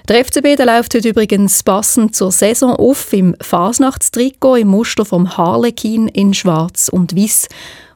Der 0.08 0.24
FCB 0.24 0.56
der 0.56 0.68
läuft 0.68 0.94
heute 0.94 1.10
übrigens 1.10 1.64
passend 1.64 2.16
zur 2.16 2.32
Saison 2.32 2.76
auf 2.76 3.12
im 3.12 3.36
Fasnachtstrikot 3.42 4.58
im 4.58 4.68
Muster 4.68 5.04
vom 5.04 5.36
Harlekin 5.36 6.08
in 6.10 6.36
Schwarz 6.36 6.90
und 6.90 7.16
Weiß. 7.16 7.48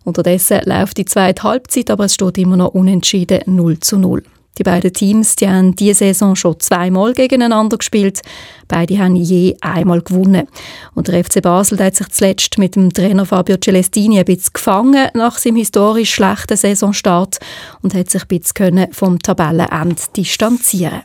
Unterdessen 0.06 0.62
läuft 0.66 0.98
die 0.98 1.06
zweite 1.06 1.44
Halbzeit, 1.44 1.92
aber 1.92 2.06
es 2.06 2.16
steht 2.16 2.40
immer 2.40 2.58
noch 2.58 2.74
unentschieden 2.74 3.42
0 3.46 3.80
zu 3.82 4.00
0. 4.00 4.24
Die 4.58 4.64
beiden 4.64 4.92
Teams 4.92 5.36
die 5.36 5.48
haben 5.48 5.76
diese 5.76 6.06
Saison 6.06 6.36
schon 6.36 6.60
zweimal 6.60 7.14
gegeneinander 7.14 7.78
gespielt. 7.78 8.22
Beide 8.68 8.98
haben 8.98 9.16
je 9.16 9.56
einmal 9.62 10.02
gewonnen. 10.02 10.48
Und 10.96 11.10
der 11.10 11.24
FC 11.24 11.44
Basel 11.44 11.78
hat 11.78 11.96
sich 11.96 12.10
zuletzt 12.10 12.58
mit 12.58 12.76
dem 12.76 12.92
Trainer 12.92 13.28
Fabio 13.28 13.58
Celestini 13.64 14.18
ein 14.18 14.26
bisschen 14.26 14.54
gefangen 14.54 15.10
nach 15.14 15.38
seinem 15.38 15.58
historisch 15.58 16.16
schlechten 16.16 16.58
Saisonstart 16.58 17.38
und 17.84 17.94
hat 17.94 18.10
sich 18.10 18.24
ein 18.24 18.28
bisschen 18.30 18.88
vom 18.94 19.20
Tabellenende 19.20 20.02
distanzieren 20.18 21.04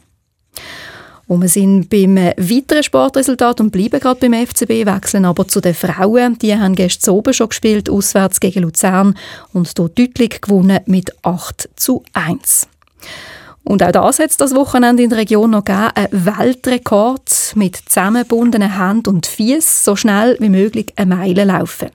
und 1.27 1.41
wir 1.41 1.49
sind 1.49 1.89
beim 1.89 2.17
weiteren 2.17 2.83
Sportresultat 2.83 3.61
und 3.61 3.71
bleiben 3.71 4.01
gerade 4.01 4.21
beim 4.21 4.47
FCB, 4.47 4.87
wechseln 4.87 5.25
aber 5.25 5.49
zu 5.49 5.61
den 5.61 5.75
Frauen. 5.75 6.39
Die 6.39 6.55
haben 6.55 6.75
gestern 6.75 7.15
oben 7.15 7.33
schon 7.33 7.49
gespielt, 7.49 7.89
auswärts 7.89 8.41
gegen 8.41 8.63
Luzern 8.63 9.17
und 9.53 9.79
dort 9.79 9.99
deutlich 9.99 10.41
gewonnen 10.41 10.81
mit 10.87 11.13
8 11.23 11.71
zu 11.77 12.03
1. 12.13 12.69
Und 13.65 13.83
auch 13.83 13.93
das 13.93 14.19
hat 14.19 14.31
es 14.31 14.37
das 14.37 14.55
Wochenende 14.55 15.03
in 15.03 15.09
der 15.09 15.19
Region 15.19 15.51
noch 15.51 15.65
gegeben. 15.65 15.91
Ein 15.95 16.09
Weltrekord 16.13 17.53
mit 17.55 17.77
zusammengebundenen 17.77 18.79
Händen 18.79 19.09
und 19.15 19.27
Füßen 19.27 19.85
so 19.85 19.97
schnell 19.97 20.37
wie 20.39 20.51
möglich 20.51 20.93
eine 20.97 21.17
Meile 21.17 21.45
laufen. 21.45 21.89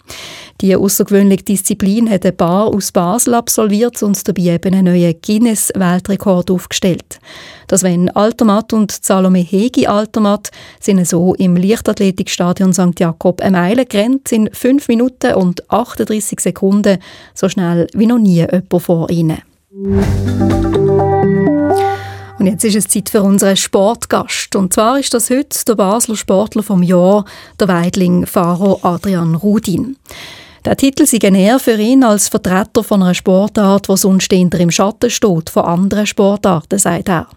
Die 0.61 0.75
außergewöhnliche 0.75 1.43
Disziplin 1.43 2.09
hat 2.09 2.25
ein 2.25 2.35
Paar 2.35 2.67
aus 2.67 2.91
Basel 2.91 3.35
absolviert 3.35 4.01
und 4.03 4.27
dabei 4.27 4.55
eben 4.55 4.73
einen 4.73 4.85
neuen 4.85 5.15
Guinness-Weltrekord 5.21 6.51
aufgestellt. 6.51 7.19
Das 7.67 7.83
wenn 7.83 8.09
Altermatt 8.09 8.73
und 8.73 8.91
Salome 8.91 9.39
Hegi 9.39 9.85
Altermatt 9.85 10.49
sind 10.81 11.07
so 11.07 11.35
im 11.35 11.55
Leichtathletikstadion 11.55 12.73
St. 12.73 12.99
Jakob 12.99 13.41
eine 13.41 13.57
Meile 13.57 13.85
gerannt 13.85 14.31
in 14.31 14.49
5 14.51 14.88
Minuten 14.88 15.35
und 15.35 15.69
38 15.71 16.39
Sekunden, 16.39 16.97
so 17.35 17.47
schnell 17.47 17.88
wie 17.93 18.07
noch 18.07 18.17
nie 18.17 18.38
jemand 18.38 18.81
vor 18.81 19.09
ihnen. 19.11 19.38
Und 22.39 22.48
jetzt 22.48 22.63
ist 22.63 22.75
es 22.75 22.88
Zeit 22.88 23.10
für 23.10 23.22
unseren 23.22 23.58
Sportgast. 23.58 24.55
Und 24.55 24.74
zwar 24.74 24.98
ist 24.98 25.13
das 25.13 25.29
heute 25.29 25.65
der 25.67 25.75
Basler 25.75 26.15
Sportler 26.15 26.63
vom 26.63 26.81
Jahr, 26.81 27.25
der 27.60 27.67
Weidling-Fahrer 27.67 28.79
Adrian 28.81 29.36
Rudin. 29.36 29.98
Der 30.63 30.77
Titel 30.77 31.05
sei 31.05 31.17
eher 31.17 31.60
für 31.60 31.77
ihn 31.77 32.03
als 32.03 32.29
Vertreter 32.29 32.81
von 32.81 33.03
einer 33.03 33.13
Sportart, 33.13 33.89
die 33.89 33.98
sonst 33.98 34.31
hinter 34.31 34.60
im 34.60 34.72
Schatten 34.72 35.10
steht 35.10 35.50
von 35.50 35.65
anderen 35.65 36.08
Sportarten, 36.08 36.79
sagt 36.79 37.10
er. 37.10 37.27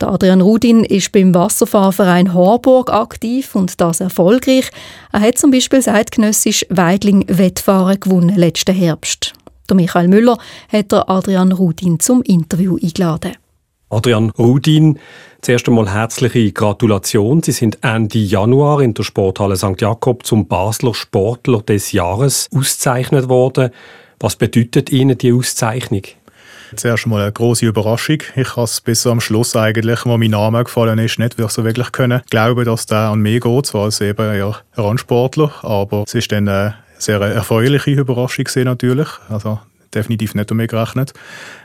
Der 0.00 0.08
Adrian 0.08 0.40
Rudin 0.40 0.84
ist 0.84 1.10
beim 1.10 1.34
Wasserfahrverein 1.34 2.32
Harburg 2.32 2.92
aktiv 2.92 3.56
und 3.56 3.80
das 3.80 4.00
erfolgreich. 4.00 4.70
Er 5.12 5.20
hat 5.20 5.38
zum 5.38 5.50
Beispiel 5.50 5.82
zeitgenössisch 5.82 6.64
Weidling-Wettfahren 6.70 7.98
gewonnen 7.98 8.36
letzten 8.36 8.74
Herbst. 8.74 9.32
Der 9.68 9.74
Michael 9.74 10.06
Müller 10.06 10.38
hat 10.72 10.92
Adrian 10.92 11.50
Rudin 11.50 11.98
zum 11.98 12.22
Interview 12.22 12.78
eingeladen. 12.80 13.32
Adrian 13.90 14.30
Rudin, 14.30 15.00
zuerst 15.42 15.68
einmal 15.68 15.92
herzliche 15.92 16.52
Gratulation. 16.52 17.42
Sie 17.42 17.50
sind 17.50 17.78
Ende 17.82 18.18
Januar 18.18 18.80
in 18.82 18.94
der 18.94 19.02
Sporthalle 19.02 19.56
St. 19.56 19.80
Jakob 19.80 20.24
zum 20.24 20.46
Basler 20.46 20.94
Sportler 20.94 21.60
des 21.62 21.90
Jahres 21.90 22.48
ausgezeichnet 22.54 23.28
worden. 23.28 23.70
Was 24.20 24.36
bedeutet 24.36 24.90
Ihnen 24.90 25.18
die 25.18 25.32
Auszeichnung? 25.32 26.02
Zuerst 26.76 27.04
einmal 27.04 27.22
eine 27.22 27.32
große 27.32 27.66
Überraschung. 27.66 28.18
Ich 28.36 28.54
habe 28.54 28.62
es 28.62 28.80
bis 28.80 29.04
am 29.08 29.20
Schluss 29.20 29.56
eigentlich, 29.56 30.06
wo 30.06 30.16
mein 30.16 30.30
Name 30.30 30.62
gefallen 30.62 31.00
ist, 31.00 31.18
nicht 31.18 31.34
so 31.36 31.64
wirklich 31.64 31.90
können 31.90 32.22
glauben, 32.30 32.64
dass 32.64 32.86
der 32.86 33.08
an 33.08 33.18
mich 33.18 33.40
geht, 33.40 33.66
zwar 33.66 33.84
als 33.84 34.00
eben 34.00 34.36
ja, 34.36 34.56
Randsportler, 34.76 35.52
aber 35.62 36.04
es 36.06 36.14
ist 36.14 36.30
dann 36.30 36.48
eine 36.48 36.76
sehr 36.96 37.20
erfreuliche 37.20 37.90
Überraschung 37.90 38.46
natürlich. 38.54 39.08
Also 39.28 39.58
definitiv 39.92 40.36
nicht 40.36 40.48
damit 40.48 40.70
gerechnet. 40.70 41.12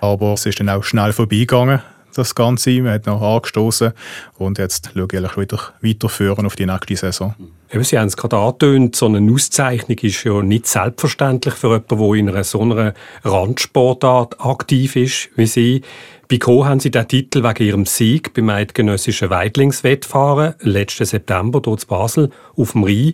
Aber 0.01 0.33
es 0.33 0.47
ist 0.47 0.59
dann 0.59 0.69
auch 0.69 0.83
schnell 0.83 1.13
vorbeigegangen 1.13 1.81
das 2.17 2.35
Ganze. 2.35 2.81
Man 2.81 2.93
hat 2.93 3.05
noch 3.05 3.21
angestoßen 3.21 3.93
und 4.37 4.57
jetzt 4.57 4.91
schaue 4.93 5.07
ich 5.11 5.37
wieder 5.37 5.59
weiterführen 5.81 6.45
auf 6.45 6.55
die 6.55 6.65
nächste 6.65 6.95
Saison. 6.95 7.35
Eben, 7.71 7.83
Sie 7.83 7.97
haben 7.97 8.07
es 8.07 8.17
gerade 8.17 8.37
angetönt, 8.37 8.95
so 8.95 9.07
eine 9.07 9.31
Auszeichnung 9.31 9.97
ist 9.97 10.23
ja 10.23 10.41
nicht 10.41 10.67
selbstverständlich 10.67 11.55
für 11.55 11.73
jemanden, 11.73 11.97
der 11.97 12.13
in 12.13 12.29
einer 12.29 12.43
so 12.43 12.61
einer 12.61 12.93
Randsportart 13.23 14.39
aktiv 14.39 14.95
ist 14.95 15.29
wie 15.35 15.47
Sie. 15.47 15.81
Bei 16.27 16.37
Co. 16.37 16.65
haben 16.65 16.79
Sie 16.79 16.91
den 16.91 17.07
Titel 17.07 17.43
wegen 17.43 17.63
Ihrem 17.63 17.85
Sieg 17.85 18.33
beim 18.33 18.49
eidgenössischen 18.49 19.29
Weidlingswettfahren 19.29 20.55
letzten 20.61 21.05
September 21.05 21.61
dort 21.61 21.83
in 21.83 21.87
Basel 21.87 22.29
auf 22.55 22.71
dem 22.71 22.83
Rhein. 22.83 23.13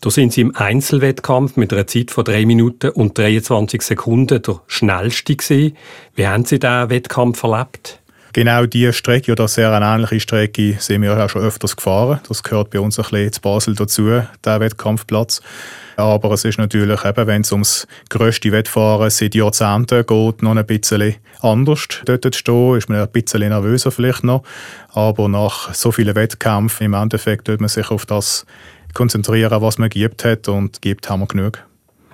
Da 0.00 0.10
sind 0.10 0.34
Sie 0.34 0.42
im 0.42 0.54
Einzelwettkampf 0.54 1.56
mit 1.56 1.72
einer 1.72 1.86
Zeit 1.86 2.10
von 2.10 2.24
3 2.24 2.44
Minuten 2.44 2.90
und 2.90 3.16
23 3.16 3.80
Sekunden 3.80 4.42
der 4.42 4.60
schnellste 4.66 5.34
gewesen. 5.34 5.76
Wie 6.14 6.26
haben 6.26 6.44
Sie 6.44 6.58
diesen 6.58 6.90
Wettkampf 6.90 7.42
erlebt? 7.42 8.02
Genau 8.34 8.66
diese 8.66 8.92
Strecke 8.92 9.30
oder 9.30 9.46
sehr 9.46 9.70
eine 9.70 9.86
ähnliche 9.86 10.18
Strecke 10.18 10.74
sind 10.80 11.02
wir 11.02 11.16
ja 11.16 11.28
schon 11.28 11.42
öfters 11.42 11.76
gefahren. 11.76 12.18
Das 12.26 12.42
gehört 12.42 12.70
bei 12.70 12.80
uns 12.80 12.98
ein 12.98 13.04
bisschen 13.04 13.32
zu 13.32 13.40
Basel 13.40 13.76
dazu, 13.76 14.22
der 14.44 14.58
Wettkampfplatz. 14.58 15.40
Aber 15.96 16.32
es 16.32 16.44
ist 16.44 16.58
natürlich 16.58 17.04
eben, 17.04 17.26
wenn 17.28 17.42
es 17.42 17.52
ums 17.52 17.86
grösste 18.08 18.50
Wettfahren 18.50 19.08
seit 19.10 19.36
Jahrzehnten 19.36 20.04
geht, 20.04 20.42
noch 20.42 20.56
ein 20.56 20.66
bisschen 20.66 21.14
anders 21.42 21.86
dort 22.06 22.24
zu 22.24 22.32
stehen. 22.32 22.76
Ist 22.76 22.88
man 22.88 22.98
ein 22.98 23.08
bisschen 23.12 23.38
nervöser 23.38 23.92
vielleicht 23.92 24.24
noch. 24.24 24.42
Aber 24.88 25.28
nach 25.28 25.72
so 25.72 25.92
vielen 25.92 26.16
Wettkämpfen 26.16 26.86
im 26.86 26.94
Endeffekt 26.94 27.46
tut 27.46 27.60
man 27.60 27.68
sich 27.68 27.88
auf 27.92 28.04
das 28.04 28.46
konzentrieren, 28.94 29.62
was 29.62 29.78
man 29.78 29.90
gibt 29.90 30.24
hat 30.24 30.48
und 30.48 30.82
gibt 30.82 31.08
haben 31.08 31.20
wir 31.20 31.28
genug. 31.28 31.62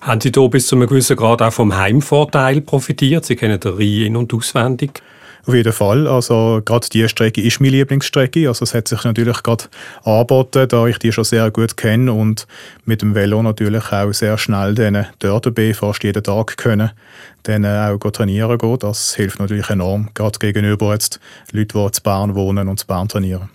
Haben 0.03 0.21
Sie 0.21 0.33
da 0.33 0.47
bis 0.49 0.67
zu 0.67 0.77
einem 0.77 0.87
gewissen 0.87 1.17
Grad 1.17 1.41
auch 1.41 1.53
vom 1.53 1.75
Heimvorteil 1.75 2.61
profitiert? 2.61 3.25
Sie 3.25 3.37
kennen 3.37 3.59
den 3.59 3.73
Rhein 3.73 4.03
in- 4.03 4.17
und 4.17 4.35
auswendig. 4.35 5.03
Auf 5.47 5.55
jeden 5.55 5.73
Fall. 5.73 6.07
Also 6.07 6.61
gerade 6.65 6.87
diese 6.93 7.09
Strecke 7.09 7.41
ist 7.41 7.61
meine 7.61 7.77
Lieblingsstrecke. 7.77 8.49
Also 8.49 8.65
es 8.65 8.75
hat 8.75 8.89
sich 8.89 9.05
natürlich 9.05 9.43
gerade 9.43 9.65
angeboten, 10.05 10.69
da 10.69 10.87
ich 10.87 10.99
die 10.99 11.13
schon 11.13 11.25
sehr 11.25 11.51
gut 11.51 11.77
kenne 11.77 12.13
und 12.13 12.47
mit 12.85 13.03
dem 13.03 13.15
Velo 13.15 13.43
natürlich 13.43 13.93
auch 13.93 14.13
sehr 14.13 14.39
schnell 14.39 14.75
dort 15.19 15.47
dabei 15.47 15.75
fast 15.75 16.03
jeden 16.05 16.23
Tag 16.23 16.57
können 16.57 16.91
dann 17.43 17.65
auch 17.65 17.99
trainieren 18.11 18.59
gehen. 18.59 18.79
Das 18.79 19.15
hilft 19.15 19.41
natürlich 19.41 19.71
enorm, 19.71 20.11
gerade 20.15 20.39
gegenüber 20.39 20.93
jetzt 20.93 21.21
Leuten, 21.53 21.79
die 21.79 21.87
in 21.87 22.03
Bern 22.03 22.35
wohnen 22.35 22.69
und 22.69 22.81
in 22.83 22.87
Bern 22.87 23.09
trainieren. 23.09 23.49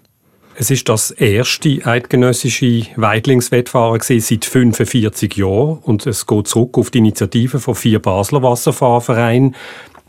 Es 0.58 0.72
ist 0.72 0.88
das 0.88 1.12
erste 1.12 1.86
eidgenössische 1.86 2.86
Weidlingswettfahren 2.96 4.00
seit 4.02 4.46
45 4.46 5.36
Jahren 5.36 5.80
und 5.80 6.08
es 6.08 6.26
geht 6.26 6.48
zurück 6.48 6.78
auf 6.78 6.92
die 6.92 7.00
Initiative 7.00 7.60
von 7.60 7.76
vier 7.76 8.00
Basler 8.00 8.42
Wasserfahrvereinen. 8.42 9.54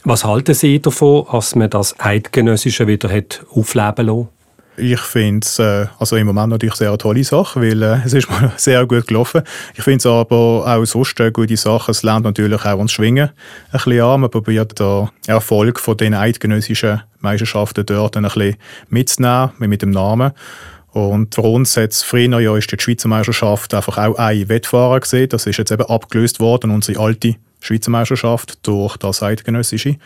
Was 0.08 0.24
halten 0.24 0.54
Sie 0.54 0.80
davon, 0.80 1.26
dass 1.32 1.56
man 1.56 1.68
das 1.68 1.98
Eidgenössische 1.98 2.86
wieder 2.86 3.10
hat 3.10 3.44
aufleben 3.50 4.06
lassen? 4.06 4.28
Ich 4.76 5.00
finde 5.00 5.44
es 5.44 5.58
äh, 5.58 5.86
also 5.98 6.14
im 6.14 6.28
Moment 6.28 6.50
natürlich 6.50 6.76
sehr 6.76 6.90
eine 6.90 6.98
tolle 6.98 7.24
Sache, 7.24 7.60
weil 7.60 7.82
äh, 7.82 7.98
es 8.04 8.12
ist 8.12 8.30
mal 8.30 8.52
sehr 8.56 8.86
gut 8.86 9.08
gelaufen. 9.08 9.42
Ich 9.74 9.82
finde 9.82 9.96
es 9.96 10.06
aber 10.06 10.64
auch 10.64 10.84
sonst 10.84 11.20
eine 11.20 11.32
gute 11.32 11.56
Sache. 11.56 11.90
Es 11.90 12.04
lernt 12.04 12.24
natürlich 12.24 12.64
auch 12.64 12.78
uns 12.78 12.92
Schwingen 12.92 13.30
ein 13.30 13.32
bisschen 13.72 14.00
an. 14.00 14.20
Man 14.20 14.30
probiert 14.30 14.78
den 14.78 15.08
Erfolg 15.26 15.80
von 15.80 15.96
den 15.96 16.14
eidgenössischen 16.14 17.02
Meisterschaften 17.18 17.84
dort 17.84 18.16
ein 18.16 18.22
bisschen 18.22 18.54
mitzunehmen, 18.88 19.50
mit 19.58 19.82
dem 19.82 19.90
Namen. 19.90 20.30
Und 20.92 21.34
für 21.34 21.42
uns 21.42 21.76
hat 21.76 21.90
es 21.90 22.04
früher 22.04 22.38
ja 22.38 22.56
ist 22.56 22.70
die 22.70 22.76
Schweizer 22.78 23.08
Meisterschaft 23.08 23.74
einfach 23.74 23.98
auch 23.98 24.14
ein 24.18 24.48
Wettfahrer 24.48 25.00
gesehen. 25.00 25.30
Das 25.30 25.46
ist 25.46 25.56
jetzt 25.56 25.72
eben 25.72 25.82
abgelöst 25.82 26.38
worden, 26.38 26.70
unsere 26.70 27.00
alte 27.00 27.34
Schweizer 27.60 27.90
Meisterschaft 27.90 28.66
durch 28.66 28.96
das 28.96 29.22
Eidgenössische. 29.22 29.96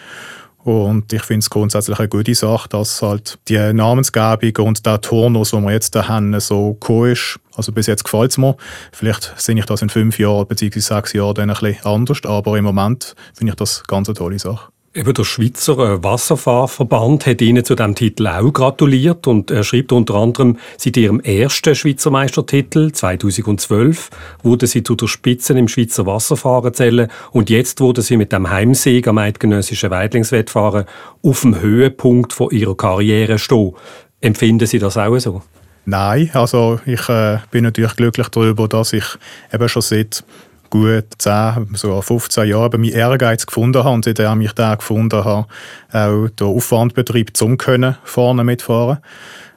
Und 0.62 1.11
ich 1.12 1.23
finde 1.23 1.40
es 1.40 1.49
grundsätzlich 1.49 1.99
eine 1.99 2.09
gute 2.09 2.35
Sache, 2.35 2.69
dass 2.69 3.00
halt 3.00 3.38
die 3.49 3.73
Namensgebung 3.73 4.69
und 4.69 4.85
der 4.85 5.00
Turnus, 5.00 5.52
den 5.52 5.64
wir 5.64 5.73
jetzt 5.73 5.95
da 5.95 6.07
haben, 6.07 6.38
so 6.38 6.78
cool 6.88 7.12
ist. 7.12 7.40
Also 7.54 7.73
bis 7.73 7.87
jetzt 7.87 8.04
gefällt 8.04 8.33
es 8.33 8.38
mir. 8.38 8.57
Vielleicht 8.92 9.33
sehe 9.38 9.59
ich 9.59 9.64
das 9.64 9.80
in 9.83 9.88
fünf 9.88 10.19
Jahren 10.19 10.47
bzw. 10.47 10.80
sechs 10.80 11.12
Jahren 11.14 11.35
dann 11.35 11.50
ein 11.50 11.57
bisschen 11.57 11.85
anders, 11.85 12.19
aber 12.25 12.59
im 12.59 12.64
Moment 12.64 13.14
finde 13.35 13.52
ich 13.52 13.57
das 13.57 13.83
ganz 13.85 14.09
eine 14.09 14.16
tolle 14.16 14.38
Sache. 14.38 14.71
Eben 14.92 15.14
der 15.14 15.23
Schweizer 15.23 15.78
äh, 15.78 16.02
Wasserfahrverband 16.02 17.25
hat 17.25 17.40
Ihnen 17.40 17.64
zu 17.64 17.76
diesem 17.76 17.94
Titel 17.94 18.26
auch 18.26 18.52
gratuliert 18.52 19.28
und 19.28 19.52
er 19.52 19.62
schreibt 19.62 19.92
unter 19.92 20.16
anderem, 20.16 20.59
seit 20.78 20.97
Ihrem 20.97 21.20
ersten 21.20 21.76
Schweizer 21.76 22.11
Meistertitel 22.11 22.90
2012 22.90 24.11
wurde 24.42 24.66
Sie 24.66 24.82
zu 24.82 24.97
der 24.97 25.06
Spitze 25.06 25.56
im 25.56 25.68
Schweizer 25.68 26.06
Wasserfahren 26.06 26.75
zählen 26.75 27.09
und 27.30 27.50
jetzt 27.50 27.80
wurde 27.80 28.02
Sie 28.02 28.16
mit 28.16 28.32
dem 28.32 28.50
Heimsieg 28.50 29.06
am 29.06 29.18
eidgenössischen 29.18 29.92
Weidlingswettfahren 29.92 30.87
auf 31.23 31.42
dem 31.42 31.61
Höhepunkt 31.61 32.32
von 32.32 32.50
Ihrer 32.50 32.76
Karriere 32.76 33.38
stehen. 33.38 33.75
Empfinden 34.20 34.66
Sie 34.66 34.80
das 34.80 34.97
auch 34.97 35.16
so? 35.20 35.42
Nein, 35.85 36.30
also 36.32 36.80
ich 36.85 37.09
äh, 37.09 37.38
bin 37.52 37.62
natürlich 37.62 37.94
glücklich 37.94 38.26
darüber, 38.28 38.66
dass 38.66 38.92
ich 38.92 39.04
eben 39.52 39.68
schon 39.68 39.82
seit 39.82 40.25
gut 40.70 41.04
10, 41.18 41.68
sogar 41.74 42.02
15 42.02 42.48
Jahren 42.48 42.80
meinen 42.80 42.92
Ehrgeiz 42.92 43.44
gefunden 43.44 43.84
habe 43.84 43.94
und 43.94 44.04
seitdem 44.04 44.40
ich 44.40 44.52
den 44.52 44.78
gefunden 44.78 45.24
habe, 45.24 45.46
auch 45.92 46.28
den 46.28 46.46
Aufwand 46.46 46.94
betreibt, 46.94 47.36
zum 47.36 47.58
können 47.58 47.96
vorne 48.04 48.44
mitfahren. 48.44 48.98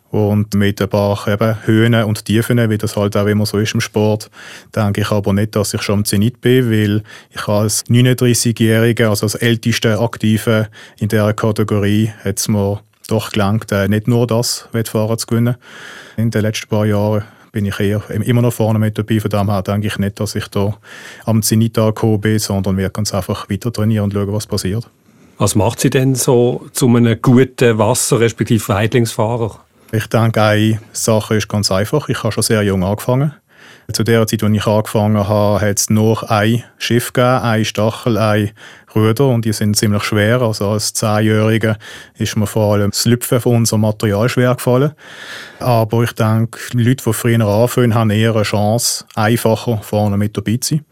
Und 0.09 0.53
mit 0.53 0.79
ein 0.79 0.89
paar 0.89 1.27
eben 1.27 1.57
Höhen 1.65 1.95
und 1.95 2.25
Tiefen, 2.25 2.69
wie 2.69 2.77
das 2.77 2.95
halt 2.95 3.17
auch 3.17 3.25
immer 3.25 3.47
so 3.47 3.57
ist 3.57 3.73
im 3.73 3.81
Sport, 3.81 4.29
denke 4.75 5.01
ich 5.01 5.09
aber 5.09 5.33
nicht, 5.33 5.55
dass 5.55 5.73
ich 5.73 5.81
schon 5.81 5.99
am 5.99 6.05
Zenit 6.05 6.39
bin, 6.39 6.69
weil 6.69 7.03
ich 7.31 7.47
als 7.47 7.83
39-Jähriger, 7.87 9.09
also 9.09 9.25
als 9.25 9.33
ältester 9.33 9.99
Aktive 9.99 10.67
in 10.99 11.07
dieser 11.07 11.33
Kategorie, 11.33 12.11
hat 12.23 12.37
es 12.37 12.47
mir 12.47 12.81
doch 13.07 13.31
gelangt, 13.31 13.71
äh, 13.71 13.87
nicht 13.87 14.07
nur 14.07 14.27
das 14.27 14.67
Wettfahren 14.71 15.17
zu 15.17 15.25
gewinnen 15.25 15.55
in 16.15 16.29
den 16.29 16.41
letzten 16.43 16.67
paar 16.67 16.85
Jahren, 16.85 17.23
bin 17.53 17.65
ich 17.65 17.79
eher 17.79 18.01
immer 18.09 18.41
noch 18.41 18.51
vorne 18.51 18.79
mit 18.79 18.97
dabei. 18.97 19.19
Von 19.21 19.29
dem 19.29 19.49
her 19.49 19.61
denke 19.61 19.87
ich 19.87 19.97
nicht, 19.97 20.19
dass 20.19 20.35
ich 20.35 20.47
da 20.49 20.75
am 21.23 21.41
Zenit 21.41 21.77
angekommen 21.77 22.19
bin, 22.19 22.39
sondern 22.39 22.77
wir 22.77 22.89
ganz 22.89 23.13
einfach 23.13 23.49
weiter 23.49 23.71
trainieren 23.71 24.05
und 24.05 24.13
schauen, 24.13 24.33
was 24.33 24.47
passiert. 24.47 24.89
Was 25.37 25.55
macht 25.55 25.79
Sie 25.79 25.89
denn 25.89 26.15
so 26.15 26.65
zu 26.73 26.87
einem 26.87 27.21
guten 27.21 27.77
Wasser- 27.77 28.19
respektive 28.19 28.67
Weidlingsfahrer? 28.67 29.59
Ich 29.91 30.07
denke, 30.07 30.41
eine 30.41 30.79
Sache 30.91 31.35
ist 31.35 31.47
ganz 31.47 31.71
einfach. 31.71 32.09
Ich 32.09 32.23
habe 32.23 32.31
schon 32.31 32.43
sehr 32.43 32.63
jung 32.63 32.83
angefangen. 32.83 33.33
Zu 33.91 34.03
der 34.03 34.25
Zeit, 34.27 34.43
als 34.43 34.53
ich 34.53 34.65
angefangen 34.65 35.27
habe, 35.27 35.61
hat 35.61 35.79
es 35.79 35.89
nur 35.89 36.31
ein 36.31 36.63
Schiff 36.77 37.11
gegeben, 37.11 37.41
ein 37.41 37.65
Stachel, 37.65 38.17
ein 38.17 38.51
Ruder 38.95 39.27
und 39.27 39.45
die 39.45 39.53
sind 39.53 39.75
ziemlich 39.75 40.03
schwer. 40.03 40.41
Also 40.41 40.69
als 40.69 40.93
Zehnjähriger 40.93 41.77
ist 42.17 42.37
mir 42.37 42.47
vor 42.47 42.73
allem 42.73 42.91
das 42.91 43.05
Lüpfen 43.05 43.41
von 43.41 43.57
unserem 43.57 43.81
Material 43.81 44.29
schwer 44.29 44.55
gefallen. 44.55 44.93
Aber 45.59 46.03
ich 46.03 46.13
denke, 46.13 46.59
Leute, 46.73 47.03
die 47.03 47.13
früher 47.13 47.45
anfangen, 47.45 47.93
haben 47.93 48.09
eher 48.09 48.35
eine 48.35 48.43
Chance, 48.43 49.05
einfacher 49.15 49.79
vorne 49.81 50.17
mit 50.17 50.37
dabei 50.37 50.57
zu 50.57 50.75
sein. 50.75 50.85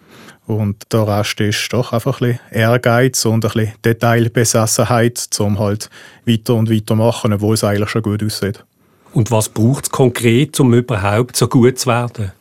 Und 0.46 0.92
der 0.92 1.08
Rest 1.08 1.40
ist 1.40 1.72
doch 1.72 1.94
einfach 1.94 2.20
ein 2.20 2.32
bisschen 2.34 2.40
Ehrgeiz 2.52 3.26
und 3.26 3.46
ein 3.46 3.52
bisschen 3.52 3.74
Detailbesessenheit, 3.86 5.30
um 5.40 5.60
halt 5.60 5.90
weiter 6.26 6.56
und 6.56 6.70
weiter 6.70 6.88
zu 6.88 6.96
machen, 6.96 7.32
obwohl 7.32 7.54
es 7.54 7.64
eigentlich 7.64 7.90
schon 7.90 8.02
gut 8.02 8.22
aussieht. 8.24 8.66
Und 9.14 9.32
was 9.32 9.50
braucht 9.50 9.86
es 9.86 9.92
konkret, 9.92 10.60
um 10.60 10.74
überhaupt 10.74 11.38
so 11.38 11.48
gut 11.48 11.80
zu 11.80 11.88
werden? 11.88 12.32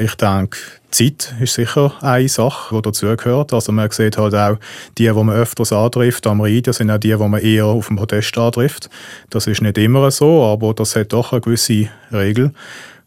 Ich 0.00 0.14
denke, 0.14 0.56
Zeit 0.92 1.34
ist 1.40 1.54
sicher 1.54 1.92
eine 2.00 2.28
Sache, 2.28 2.76
die 2.76 2.82
dazugehört. 2.82 3.52
Also 3.52 3.72
man 3.72 3.90
sieht 3.90 4.16
halt 4.16 4.32
auch, 4.32 4.56
die, 4.96 5.08
die 5.08 5.12
man 5.12 5.30
öfters 5.30 5.72
antrifft 5.72 6.24
am 6.28 6.40
Rhein, 6.40 6.62
das 6.62 6.76
sind 6.76 6.90
auch 6.90 6.98
die, 6.98 7.08
die 7.08 7.16
man 7.16 7.40
eher 7.40 7.66
auf 7.66 7.88
dem 7.88 7.96
Podest 7.96 8.38
antrifft. 8.38 8.88
Das 9.30 9.48
ist 9.48 9.60
nicht 9.60 9.76
immer 9.76 10.08
so, 10.12 10.44
aber 10.44 10.72
das 10.72 10.94
hat 10.94 11.12
doch 11.12 11.32
eine 11.32 11.40
gewisse 11.40 11.88
Regel. 12.12 12.52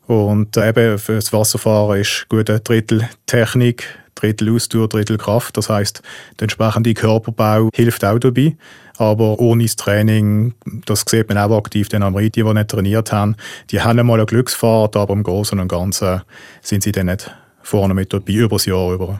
Und 0.06 0.58
eben 0.58 0.98
für 0.98 1.16
das 1.16 1.32
Wasserfahren 1.32 2.02
ist 2.02 2.26
gute 2.28 2.60
Drittel 2.60 3.08
Technik, 3.26 3.86
Drittel 4.16 4.54
Ausdauer, 4.54 4.90
Drittel 4.90 5.18
Kraft. 5.18 5.56
Das 5.56 5.70
heißt, 5.70 6.02
der 6.40 6.44
entsprechende 6.44 6.94
Körperbau 6.94 7.70
hilft 7.74 8.04
auch 8.04 8.20
dabei. 8.20 8.58
Aber 9.02 9.40
ohne 9.40 9.64
das 9.64 9.78
Training, 9.78 10.54
das 10.86 11.06
sieht 11.08 11.28
man 11.28 11.40
auch 11.40 11.58
aktiv 11.58 11.90
den 11.90 12.04
Amriti, 12.04 12.44
die 12.44 12.54
nicht 12.54 12.70
trainiert 12.70 13.12
haben, 13.12 13.36
die 13.72 13.82
haben 13.82 14.06
mal 14.06 14.20
eine 14.20 14.28
Glücksfahrt, 14.28 14.96
aber 14.96 15.14
im 15.16 15.24
Großen 15.24 15.60
und 15.60 15.70
Ganzen 15.70 16.22
sind 16.62 16.84
sie 16.84 16.92
dann 16.92 17.08
nicht 17.08 17.32
vorne 17.64 17.96
mit 17.96 18.14
dabei, 18.14 18.34
über 18.34 18.58
das 18.58 18.68
Jahr 18.68 18.94
über. 18.94 19.20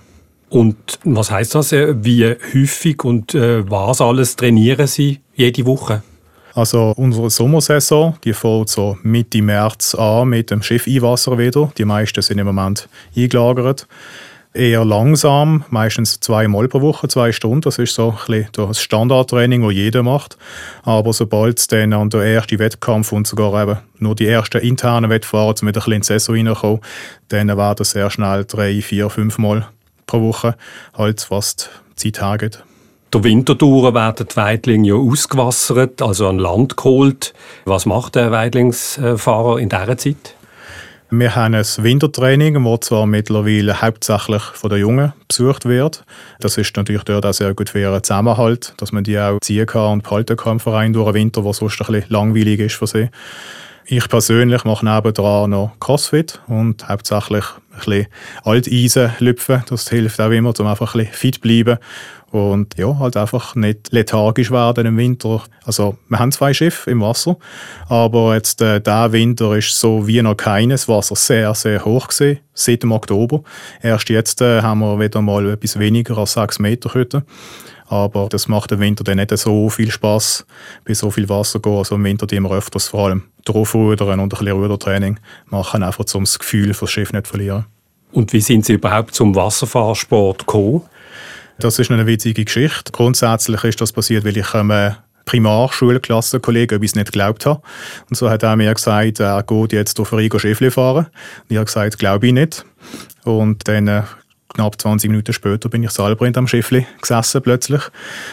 Und 0.50 1.00
was 1.04 1.32
heißt 1.32 1.56
das? 1.56 1.72
Wie 1.72 2.28
häufig 2.54 3.04
und 3.04 3.34
äh, 3.34 3.68
was 3.72 4.02
alles 4.02 4.36
trainieren 4.36 4.86
Sie 4.86 5.20
jede 5.34 5.66
Woche? 5.66 6.04
Also 6.54 6.94
unsere 6.96 7.32
Sommersaison, 7.32 8.18
die 8.24 8.34
fängt 8.34 8.70
so 8.70 9.00
Mitte 9.02 9.42
März 9.42 9.96
an 9.96 10.30
mit 10.30 10.52
dem 10.52 10.62
Schiff-Einwasser 10.62 11.40
wieder. 11.40 11.72
Die 11.76 11.86
meisten 11.86 12.22
sind 12.22 12.38
im 12.38 12.46
Moment 12.46 12.88
eingelagert 13.18 13.88
eher 14.54 14.84
langsam, 14.84 15.64
meistens 15.70 16.20
zweimal 16.20 16.68
pro 16.68 16.82
Woche, 16.82 17.08
zwei 17.08 17.32
Stunden. 17.32 17.62
Das 17.62 17.78
ist 17.78 17.96
so 17.96 18.16
ein 18.28 18.48
das 18.52 18.82
Standardtraining, 18.82 19.62
das 19.64 19.74
jeder 19.74 20.04
macht. 20.04 20.38
Aber 20.84 21.14
sobald 21.14 21.60
es 21.60 21.68
dann 21.68 21.94
an 21.94 22.10
der 22.10 22.22
ersten 22.22 22.60
Wettkampf 22.60 23.12
und 23.12 23.28
sogar 23.28 23.62
eben 23.62 23.78
nur 24.00 24.16
die 24.16 24.28
ersten 24.28 24.62
internen 24.62 25.10
Wettfahrer 25.10 25.56
mit 25.62 25.64
ein 25.64 25.74
bisschen 25.74 25.94
in 25.94 26.02
die 26.02 26.08
Saison 26.08 26.36
reinkommen, 26.36 26.80
dann 27.30 27.48
werden 27.48 27.76
das 27.78 27.92
sehr 27.92 28.10
schnell 28.10 28.46
drei, 28.46 28.82
vier, 28.82 29.10
fünf 29.10 29.38
Mal 29.38 29.68
pro 30.06 30.22
Woche, 30.22 30.56
halt 30.98 31.22
fast 31.22 31.70
zehn 31.96 32.14
Tage. 32.14 32.52
Der 33.14 33.24
Winter 33.26 33.60
werden 33.60 34.28
die 34.30 34.36
Weidlinge 34.38 34.88
ja 34.88 34.96
ausgewassert, 34.96 36.02
also 36.02 36.28
an 36.30 36.40
Land 36.40 36.78
geholt. 36.78 37.34
Was 37.66 37.86
macht 37.86 38.16
der 38.16 38.32
Weidlingsfahrer 38.32 39.60
in 39.60 39.68
dieser 39.68 39.98
Zeit? 39.98 40.36
Wir 41.14 41.36
haben 41.36 41.56
ein 41.56 41.66
Wintertraining, 41.66 42.64
das 42.64 42.88
zwar 42.88 43.06
mittlerweile 43.06 43.82
hauptsächlich 43.82 44.42
von 44.42 44.70
den 44.70 44.80
Jungen 44.80 45.12
besucht 45.28 45.66
wird. 45.66 46.06
Das 46.40 46.58
ist 46.58 46.74
natürlich 46.78 47.04
dort 47.04 47.26
auch 47.26 47.34
sehr 47.34 47.54
gut 47.54 47.68
für 47.68 47.82
ihren 47.82 48.02
Zusammenhalt, 48.02 48.74
dass 48.78 48.94
man 48.94 49.04
die 49.04 49.20
auch 49.20 49.38
ziehen 49.42 49.66
kann 49.66 49.92
und 49.92 50.04
behalten 50.04 50.38
kann 50.38 50.54
im 50.54 50.60
Verein 50.62 50.94
durch 50.94 51.08
den 51.08 51.16
Winter, 51.16 51.42
der 51.42 51.52
sonst 51.52 51.82
ein 51.82 51.88
bisschen 51.88 52.06
langweilig 52.08 52.62
ist 52.62 52.76
für 52.76 52.88
sie. 52.88 53.10
Ich 53.84 54.08
persönlich 54.08 54.64
mache 54.64 54.86
nebendran 54.86 55.50
noch 55.50 55.74
Crossfit 55.82 56.40
und 56.48 56.88
hauptsächlich 56.88 57.44
ein 57.72 57.78
bisschen 57.78 58.08
Alteisen 58.46 59.12
lüpfen. 59.20 59.64
Das 59.68 59.90
hilft 59.90 60.22
auch 60.22 60.32
immer, 60.32 60.54
um 60.58 60.68
einfach 60.68 60.96
ein 60.96 61.00
bisschen 61.00 61.14
fit 61.14 61.36
zu 61.36 61.42
bleiben 61.42 61.78
und 62.32 62.78
ja, 62.78 62.98
halt 62.98 63.18
einfach 63.18 63.56
nicht 63.56 63.92
lethargisch 63.92 64.52
werden 64.52 64.86
im 64.86 64.98
Winter. 64.98 65.44
Also 65.66 65.98
wir 66.08 66.20
haben 66.20 66.32
zwei 66.32 66.54
Schiffe 66.54 66.90
im 66.90 67.02
Wasser, 67.02 67.38
aber 67.90 68.36
jetzt 68.36 68.62
äh, 68.62 68.80
der 68.80 69.12
Winter 69.12 69.56
ist 69.58 69.78
so 69.78 70.08
wie 70.08 70.22
noch 70.22 70.38
keines 70.38 70.88
Wasser 70.88 71.16
sehr, 71.16 71.54
sehr 71.54 71.84
hoch 71.84 72.08
gesehen 72.08 72.40
seit 72.54 72.84
dem 72.84 72.92
Oktober. 72.92 73.44
Erst 73.82 74.10
jetzt 74.10 74.42
äh, 74.42 74.62
haben 74.62 74.80
wir 74.80 75.00
wieder 75.00 75.22
mal 75.22 75.50
etwas 75.50 75.78
weniger 75.78 76.18
als 76.18 76.34
6 76.34 76.60
Meter 76.60 76.94
heute. 76.94 77.24
Aber 77.88 78.30
das 78.30 78.48
macht 78.48 78.72
im 78.72 78.80
Winter 78.80 79.04
dann 79.04 79.18
nicht 79.18 79.38
so 79.38 79.70
viel 79.70 79.92
Spaß, 79.92 80.46
bei 80.86 80.94
so 80.94 81.12
viel 81.12 81.28
Wasser 81.28 81.60
gehen. 81.60 81.76
Also 81.76 81.96
im 81.96 82.04
Winter 82.06 82.26
die 82.26 82.40
wir 82.40 82.52
öfters 82.52 82.88
vor 82.88 83.08
allem 83.08 83.24
draufrudern 83.44 84.22
und 84.22 84.34
ein 84.34 84.40
bisschen 84.40 84.52
Rudertraining 84.52 85.20
machen, 85.48 85.84
einfach 85.84 86.06
um 86.14 86.24
das 86.24 86.40
Gefühl 86.40 86.74
für 86.74 86.86
das 86.86 86.92
Schiff 86.92 87.12
nicht 87.12 87.28
zu 87.28 87.32
verlieren. 87.32 87.66
Und 88.14 88.34
wie 88.34 88.42
sind 88.42 88.66
Sie 88.66 88.74
überhaupt 88.74 89.16
zum 89.16 89.36
Wasserfahrsport 89.36 90.40
gekommen? 90.40 90.84
Das 91.62 91.78
ist 91.78 91.92
eine 91.92 92.08
witzige 92.08 92.44
Geschichte. 92.44 92.92
Grundsätzlich 92.92 93.64
ist 93.64 93.80
das 93.80 93.92
passiert, 93.92 94.26
weil 94.26 94.36
ich 94.36 94.52
einem 94.56 94.96
Primarschulklassenkollegen 95.26 96.78
etwas 96.80 96.96
nicht 96.96 97.12
geglaubt 97.12 97.46
habe. 97.46 97.62
Und 98.10 98.16
so 98.16 98.32
hat 98.32 98.42
er 98.42 98.56
mir 98.56 98.74
gesagt, 98.74 99.20
er 99.20 99.44
geht 99.44 99.72
jetzt 99.72 100.00
auf 100.00 100.12
Rigo 100.12 100.40
Schiffli 100.40 100.72
fahren. 100.72 101.06
Und 101.06 101.46
ich 101.50 101.58
habe 101.58 101.66
gesagt, 101.66 102.00
glaube 102.00 102.26
ich 102.26 102.34
nicht. 102.34 102.66
Und 103.26 103.68
dann 103.68 103.88
äh, 103.88 104.02
knapp 104.56 104.82
20 104.82 105.12
Minuten 105.12 105.34
später 105.34 105.70
bin 105.70 105.84
ich 105.84 105.92
selber 105.92 106.26
in 106.26 106.34
dem 106.34 106.48
Schiffli 106.48 106.88
gesessen 107.00 107.44
plötzlich. 107.44 107.84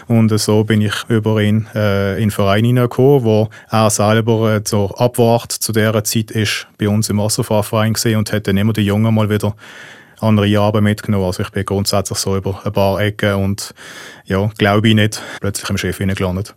Und 0.06 0.30
so 0.40 0.64
bin 0.64 0.80
ich 0.80 0.94
über 1.08 1.42
ihn 1.42 1.68
äh, 1.74 2.14
in 2.14 2.20
den 2.20 2.30
Verein 2.30 2.64
hineingekommen, 2.64 3.24
wo 3.24 3.50
er 3.70 3.90
selber 3.90 4.54
äh, 4.54 4.64
zur 4.64 4.98
Abwart 4.98 5.52
zu 5.52 5.72
dieser 5.72 6.02
Zeit 6.02 6.30
ist 6.30 6.66
bei 6.78 6.88
uns 6.88 7.10
im 7.10 7.18
Wasserfahrverein 7.18 7.92
gesehen 7.92 8.16
und 8.16 8.32
hat 8.32 8.46
dann 8.46 8.56
immer 8.56 8.72
die 8.72 8.86
Jungen 8.86 9.14
mal 9.14 9.28
wieder 9.28 9.54
andere 10.20 10.46
Jahre 10.46 10.80
mitgenommen. 10.80 11.26
Also 11.26 11.42
ich 11.42 11.50
bin 11.50 11.64
grundsätzlich 11.64 12.18
so 12.18 12.36
über 12.36 12.60
ein 12.64 12.72
paar 12.72 13.00
Ecken 13.00 13.34
und 13.34 13.74
ja, 14.26 14.50
glaube 14.58 14.88
ich 14.88 14.94
nicht, 14.94 15.22
plötzlich 15.40 15.70
im 15.70 15.78
Chef 15.78 15.98
gelandet. 15.98 16.54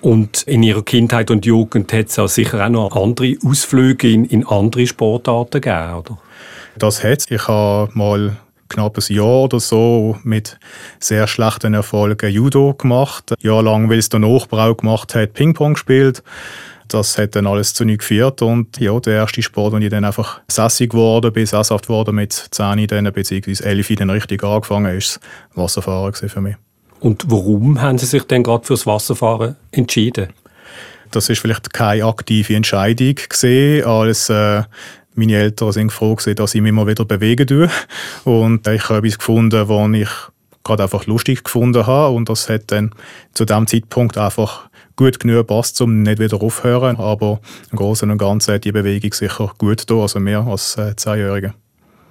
Und 0.00 0.42
in 0.42 0.62
Ihrer 0.62 0.82
Kindheit 0.82 1.30
und 1.30 1.44
Jugend 1.44 1.92
hat 1.92 2.06
es 2.06 2.18
auch 2.18 2.28
sicher 2.28 2.64
auch 2.64 2.70
noch 2.70 2.96
andere 2.96 3.36
Ausflüge 3.44 4.10
in, 4.10 4.24
in 4.24 4.46
andere 4.46 4.86
Sportarten 4.86 5.60
gegeben, 5.60 5.94
oder? 5.94 6.18
Das 6.78 7.04
hat 7.04 7.18
es. 7.18 7.30
Ich 7.30 7.46
habe 7.48 7.90
mal 7.94 8.36
knapp 8.70 8.96
ein 8.96 9.14
Jahr 9.14 9.44
oder 9.44 9.60
so 9.60 10.16
mit 10.22 10.58
sehr 10.98 11.26
schlechten 11.26 11.74
Erfolgen 11.74 12.30
Judo 12.30 12.72
gemacht. 12.72 13.34
Jahrelang, 13.40 13.90
weil 13.90 13.98
es 13.98 14.08
der 14.08 14.20
Nachbrau 14.20 14.74
gemacht 14.74 15.14
hat, 15.14 15.34
Ping-Pong 15.34 15.74
gespielt 15.74 16.22
das 16.94 17.18
hat 17.18 17.36
dann 17.36 17.46
alles 17.46 17.74
zu 17.74 17.84
nichts 17.84 18.08
geführt 18.08 18.42
und 18.42 18.78
ja, 18.78 18.98
der 19.00 19.14
erste 19.14 19.42
Sport, 19.42 19.72
wo 19.72 19.78
ich 19.78 19.90
dann 19.90 20.04
einfach 20.04 20.40
sassig 20.48 20.90
geworden 20.90 21.32
bin, 21.32 21.46
sesshaft 21.46 21.86
geworden 21.86 22.14
mit 22.14 22.32
10 22.32 22.86
dann, 22.86 23.12
beziehungsweise 23.12 23.64
11 23.64 23.96
dann 23.96 24.10
richtig 24.10 24.42
angefangen, 24.42 24.96
ist 24.96 25.20
das 25.48 25.56
Wasserfahren 25.56 26.14
für 26.14 26.40
mich. 26.40 26.56
Und 27.00 27.24
warum 27.28 27.80
haben 27.80 27.98
Sie 27.98 28.06
sich 28.06 28.24
denn 28.24 28.42
gerade 28.42 28.64
fürs 28.66 28.86
Wasserfahren 28.86 29.56
entschieden? 29.72 30.28
Das 31.10 31.28
ist 31.28 31.40
vielleicht 31.40 31.72
keine 31.72 32.04
aktive 32.04 32.54
Entscheidung 32.54 33.14
gesehen, 33.28 33.84
als 33.84 34.28
äh, 34.28 34.62
meine 35.14 35.36
Eltern 35.36 35.72
sind 35.72 35.92
froh 35.92 36.14
gewesen, 36.14 36.36
dass 36.36 36.54
ich 36.54 36.60
mich 36.60 36.68
immer 36.68 36.86
wieder 36.86 37.04
bewegen 37.04 37.46
tue. 37.46 37.70
Und 38.24 38.66
ich 38.68 38.88
habe 38.88 38.98
etwas 38.98 39.18
gefunden, 39.18 39.68
was 39.68 39.92
ich 39.92 40.08
gerade 40.62 40.82
einfach 40.82 41.06
lustig 41.06 41.42
gefunden 41.42 41.86
habe 41.86 42.14
und 42.14 42.28
das 42.28 42.48
hat 42.48 42.70
dann 42.70 42.94
zu 43.32 43.44
dem 43.44 43.66
Zeitpunkt 43.66 44.18
einfach 44.18 44.68
gut 45.00 45.18
genug 45.18 45.46
passt, 45.46 45.80
um 45.80 46.02
nicht 46.02 46.18
wieder 46.18 46.42
aufzuhören. 46.42 46.96
Aber 46.96 47.40
im 47.72 47.78
Großen 47.78 48.10
und 48.10 48.18
Ganzen 48.18 48.54
hat 48.54 48.64
die 48.64 48.72
Bewegung 48.72 49.14
sicher 49.14 49.50
gut 49.56 49.88
da, 49.88 49.94
also 49.94 50.20
mehr 50.20 50.46
als 50.46 50.76
äh, 50.76 50.94
Zehnjährige. 50.94 51.54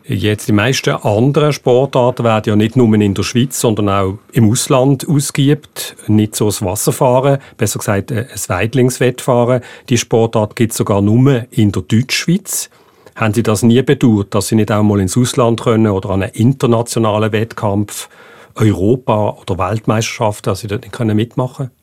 Jetzt 0.06 0.48
die 0.48 0.54
meisten 0.54 0.96
anderen 0.96 1.54
Sportarten 1.54 2.26
werden 2.26 2.50
ja 2.50 2.56
nicht 2.56 2.76
nur 2.76 2.92
in 2.96 3.14
der 3.14 3.22
Schweiz, 3.22 3.60
sondern 3.60 3.90
auch 3.90 4.18
im 4.32 4.50
Ausland 4.50 5.08
ausgeübt. 5.08 5.96
Nicht 6.08 6.36
so 6.36 6.48
das 6.48 6.64
Wasserfahren, 6.64 7.38
besser 7.58 7.78
gesagt 7.78 8.12
ein 8.12 8.26
äh, 8.26 8.48
Weidlingswettfahren. 8.48 9.62
Die 9.90 10.00
Sportart 10.00 10.56
gibt 10.56 10.72
es 10.72 10.80
sogar 10.80 11.04
nur 11.04 11.46
in 11.52 11.72
der 11.72 11.84
Deutschschweiz. 11.84 12.72
Haben 13.16 13.36
Sie 13.36 13.44
das 13.44 13.62
nie 13.62 13.84
bedauert, 13.84 14.34
dass 14.34 14.48
Sie 14.48 14.56
nicht 14.56 14.72
auch 14.72 14.82
mal 14.82 15.00
ins 15.00 15.16
Ausland 15.16 15.62
können 15.62 15.92
oder 15.92 16.10
an 16.10 16.24
einem 16.24 16.32
internationalen 16.34 17.32
Wettkampf, 17.32 18.10
Europa- 18.56 19.38
oder 19.42 19.60
Weltmeisterschaft, 19.60 20.48
dass 20.48 20.62
Sie 20.62 20.68
dort 20.68 20.86
nicht 20.86 21.14
mitmachen 21.14 21.68
können? 21.68 21.79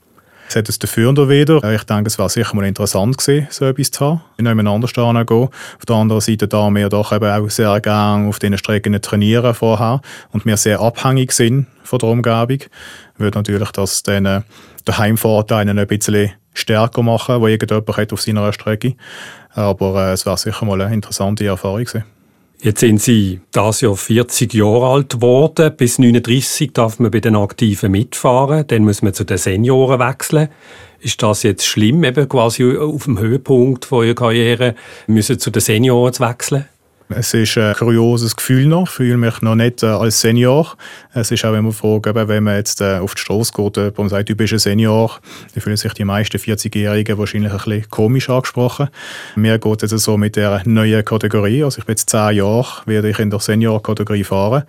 Es 0.49 0.55
hat 0.55 0.69
es 0.69 0.79
dafür 0.79 1.09
und 1.09 1.29
wieder. 1.29 1.63
Ich 1.73 1.85
denke, 1.85 2.07
es 2.07 2.19
war 2.19 2.29
sicher 2.29 2.55
mal 2.55 2.65
interessant 2.65 3.19
gewesen, 3.19 3.49
so 3.51 3.65
etwas 3.65 3.91
zu 3.91 4.05
haben. 4.05 4.21
In 4.37 4.47
einem 4.47 4.67
anderen 4.67 4.89
Stern 4.89 5.27
gehen. 5.27 5.49
Auf 5.49 5.87
der 5.87 5.97
anderen 5.97 6.21
Seite, 6.21 6.47
da 6.47 6.71
wir 6.71 6.89
doch 6.89 7.13
eben 7.13 7.31
auch 7.31 7.51
sehr 7.51 7.81
gerne 7.81 8.29
auf 8.29 8.39
diesen 8.39 8.57
Strecken 8.57 9.01
trainieren 9.03 9.55
vorher 9.55 10.01
und 10.33 10.47
wir 10.47 10.57
sehr 10.57 10.81
abhängig 10.81 11.33
sind 11.33 11.67
von 11.83 11.99
der 11.99 12.09
Umgebung, 12.11 12.59
wird 13.19 13.35
natürlich 13.35 13.71
das 13.73 14.03
dann 14.03 14.25
der 14.25 14.99
Heimvorteil 14.99 15.69
ein 15.69 15.87
bisschen 15.87 16.33
stärker 16.55 17.03
machen, 17.03 17.41
wo 17.41 17.49
irgendjemand 17.49 17.97
hat 17.97 18.13
auf 18.13 18.23
seiner 18.23 18.53
Strecke. 18.53 18.95
Aber 19.51 20.09
äh, 20.09 20.13
es 20.13 20.27
war 20.27 20.37
sicher 20.37 20.65
mal 20.65 20.81
eine 20.81 20.95
interessante 20.95 21.47
Erfahrung 21.47 21.85
gewesen. 21.85 22.05
Jetzt 22.63 22.81
sind 22.81 23.03
Sie 23.03 23.41
das 23.53 23.83
Jahr 23.83 23.97
40 23.97 24.55
Jahre 24.55 24.87
alt 24.87 25.11
geworden. 25.11 25.75
Bis 25.77 25.99
39 25.99 26.73
darf 26.73 26.99
man 26.99 27.11
bei 27.11 27.21
den 27.21 27.37
Aktiven 27.37 27.93
mitfahren. 27.93 28.67
Dann 28.67 28.85
muss 28.85 29.03
man 29.03 29.13
zu 29.13 29.25
den 29.25 29.37
Senioren 29.37 30.01
wechseln. 30.01 30.49
Ist 30.99 31.23
das 31.23 31.43
jetzt 31.43 31.67
schlimm, 31.67 32.03
eben 32.03 32.29
quasi 32.29 32.77
auf 32.77 33.05
dem 33.05 33.19
Höhepunkt 33.19 33.85
von 33.85 34.05
Ihrer 34.05 34.15
Karriere 34.15 34.75
müssen 35.07 35.39
zu 35.39 35.51
den 35.51 35.61
Senioren 35.61 36.15
zu 36.15 36.23
wechseln? 36.25 36.67
Es 37.09 37.33
ist 37.35 37.57
ein 37.57 37.73
kurioses 37.75 38.35
Gefühl 38.35 38.67
noch. 38.67 38.89
Ich 38.89 38.91
fühle 38.91 39.17
mich 39.17 39.41
noch 39.41 39.55
nicht 39.55 39.85
äh, 39.85 39.87
als 39.87 40.21
Senior. 40.21 40.77
Es 41.15 41.31
ist 41.31 41.45
auch 41.45 41.55
immer 41.55 41.73
Frage, 41.73 42.13
wenn 42.15 42.43
man 42.43 42.57
jetzt 42.57 42.81
äh, 42.81 42.99
auf 42.99 43.15
die 43.15 43.21
Straße 43.21 43.53
geht 43.55 43.77
äh, 43.77 43.93
und 43.95 44.09
sagt, 44.09 44.29
du 44.29 44.35
bist 44.35 44.53
ein 44.55 44.59
Senior, 44.59 45.21
dann 45.55 45.63
fühlen 45.63 45.77
sich 45.77 45.93
die 45.93 46.05
meisten 46.05 46.37
40-Jährigen 46.37 47.17
wahrscheinlich 47.17 47.53
ein 47.53 47.59
bisschen 47.59 47.89
komisch 47.91 48.29
angesprochen. 48.29 48.89
Mir 49.37 49.59
geht 49.61 49.85
es 49.85 49.91
so 50.03 50.17
mit 50.17 50.35
der 50.35 50.63
neuen 50.65 51.05
Kategorie. 51.05 51.63
Also 51.63 51.79
ich 51.79 51.85
bin 51.85 51.93
jetzt 51.93 52.11
zehn 52.11 52.37
Jahre, 52.37 52.83
werde 52.87 53.09
ich 53.09 53.19
in 53.21 53.31
der 53.31 53.39
Senior-Kategorie 53.39 54.25
fahren. 54.25 54.65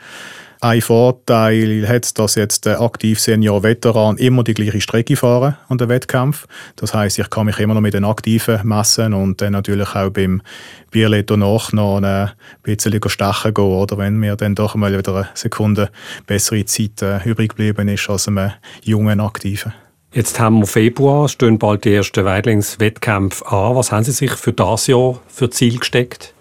Ein 0.60 0.82
Vorteil 0.82 1.88
hat, 1.88 2.18
dass 2.18 2.36
jetzt 2.36 2.66
der 2.66 2.82
aktiv 2.82 3.20
Senior 3.20 3.62
Veteran 3.62 4.18
immer 4.18 4.44
die 4.44 4.56
gleiche 4.56 4.82
Strecke 4.82 5.16
fahren 5.16 5.56
an 5.70 5.78
den 5.78 5.90
Wettkampf. 5.90 6.48
Das 6.76 6.94
heißt, 6.94 7.20
ich 7.20 7.30
kann 7.30 7.46
mich 7.46 7.60
immer 7.60 7.76
noch 7.76 7.82
mit 7.82 7.94
den 7.94 8.06
Aktiven 8.06 8.60
messen 8.64 9.14
und 9.14 9.40
dann 9.40 9.54
natürlich 9.54 9.96
auch 9.96 10.10
beim 10.10 10.42
Bierlet 10.90 11.30
danach 11.30 11.72
noch 11.74 12.02
ein 12.02 12.32
bisschen 12.64 13.00
stechen 13.08 13.54
gehen, 13.54 13.66
oder 13.66 13.98
wenn 13.98 14.18
mir 14.18 14.36
dann 14.36 14.56
doch 14.56 14.74
mal 14.76 14.98
wieder 14.98 15.16
eine 15.16 15.30
Sekunde 15.36 15.90
bessere 16.26 16.66
Zeit 16.66 17.02
äh, 17.02 17.24
übrig 17.30 17.50
geblieben 17.50 17.88
ist 17.88 18.10
als 18.10 18.28
einem 18.28 18.52
jungen 18.84 19.20
Aktiven. 19.20 19.74
Jetzt 20.14 20.40
haben 20.40 20.60
wir 20.60 20.68
Februar, 20.68 21.30
stehen 21.30 21.60
bald 21.60 21.86
die 21.86 21.94
ersten 21.94 22.26
Weidlingswettkämpfe 22.26 23.46
an. 23.46 23.76
Was 23.76 23.92
haben 23.92 24.04
Sie 24.04 24.12
sich 24.12 24.32
für 24.32 24.54
das 24.54 24.88
Jahr 24.88 25.20
für 25.28 25.50
Ziel 25.50 25.78
gesteckt? 25.78 26.34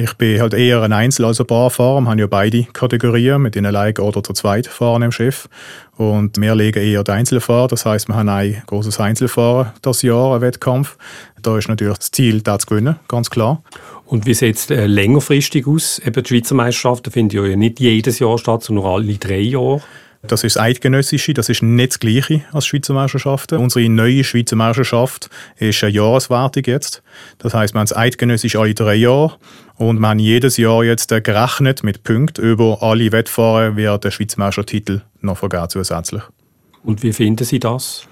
Ich 0.00 0.14
bin 0.14 0.40
halt 0.40 0.54
eher 0.54 0.82
ein 0.82 0.92
Einzel- 0.92 1.24
als 1.24 1.40
ein 1.40 1.46
Barfahrer. 1.46 2.00
Wir 2.00 2.10
haben 2.10 2.18
ja 2.18 2.28
beide 2.28 2.64
Kategorien 2.72 3.42
mit 3.42 3.56
den 3.56 3.66
allein 3.66 3.96
oder 3.98 4.22
zu 4.22 4.32
zweit 4.32 4.68
fahren 4.68 5.02
im 5.02 5.10
Schiff. 5.10 5.48
Und 5.96 6.40
wir 6.40 6.54
legen 6.54 6.80
eher 6.80 7.02
die 7.02 7.10
Einzelfahrer. 7.10 7.66
Das 7.66 7.84
heißt, 7.84 8.06
wir 8.08 8.14
haben 8.14 8.28
ein 8.28 8.62
großes 8.66 9.00
Einzelfahrer 9.00 9.74
das 9.82 10.02
Jahr, 10.02 10.36
ein 10.36 10.40
Wettkampf. 10.40 10.96
Da 11.42 11.58
ist 11.58 11.68
natürlich 11.68 11.98
das 11.98 12.12
Ziel, 12.12 12.40
das 12.42 12.62
zu 12.62 12.66
gewinnen, 12.68 12.96
ganz 13.08 13.30
klar. 13.30 13.62
Und 14.06 14.24
wie 14.24 14.34
sieht 14.34 14.56
es 14.56 14.70
äh, 14.70 14.86
längerfristig 14.86 15.66
aus? 15.66 15.98
Eben 15.98 16.22
die 16.22 16.28
Schweizer 16.28 16.54
Meisterschaften 16.54 17.10
finden 17.10 17.44
ja 17.44 17.56
nicht 17.56 17.80
jedes 17.80 18.20
Jahr 18.20 18.38
statt, 18.38 18.62
sondern 18.62 18.86
alle 18.86 19.14
drei 19.14 19.40
Jahre. 19.40 19.82
Das 20.22 20.42
ist 20.42 20.56
das 20.56 20.62
Eidgenössische, 20.62 21.32
das 21.32 21.48
ist 21.48 21.62
nicht 21.62 21.92
das 21.92 22.00
Gleiche 22.00 22.42
als 22.52 22.66
Schweizer 22.66 22.92
Meisterschaften. 22.92 23.58
Unsere 23.58 23.88
neue 23.88 24.24
Schweizer 24.24 24.56
Meisterschaft 24.56 25.30
ist 25.58 25.82
eine 25.84 25.92
Jahreswertung 25.92 26.64
jetzt. 26.66 27.02
Das 27.38 27.54
heißt, 27.54 27.74
wir 27.74 27.78
haben 27.78 27.86
das 27.86 27.96
Eidgenössische 27.96 28.58
alle 28.58 28.74
drei 28.74 28.96
Jahre 28.96 29.36
und 29.76 30.00
wir 30.00 30.14
jedes 30.16 30.56
Jahr 30.56 30.82
jetzt 30.82 31.08
gerechnet 31.08 31.84
mit 31.84 32.02
Punkten 32.02 32.44
über 32.44 32.82
alle 32.82 33.12
Wettfahrer 33.12 33.76
wird 33.76 34.04
der 34.04 34.10
Schweizer 34.10 34.40
Meistertitel 34.40 35.02
noch 35.20 35.38
vergeben 35.38 35.68
zusätzlich. 35.68 36.22
Und 36.82 37.02
wie 37.04 37.12
finden 37.12 37.44
Sie 37.44 37.60
das? 37.60 38.08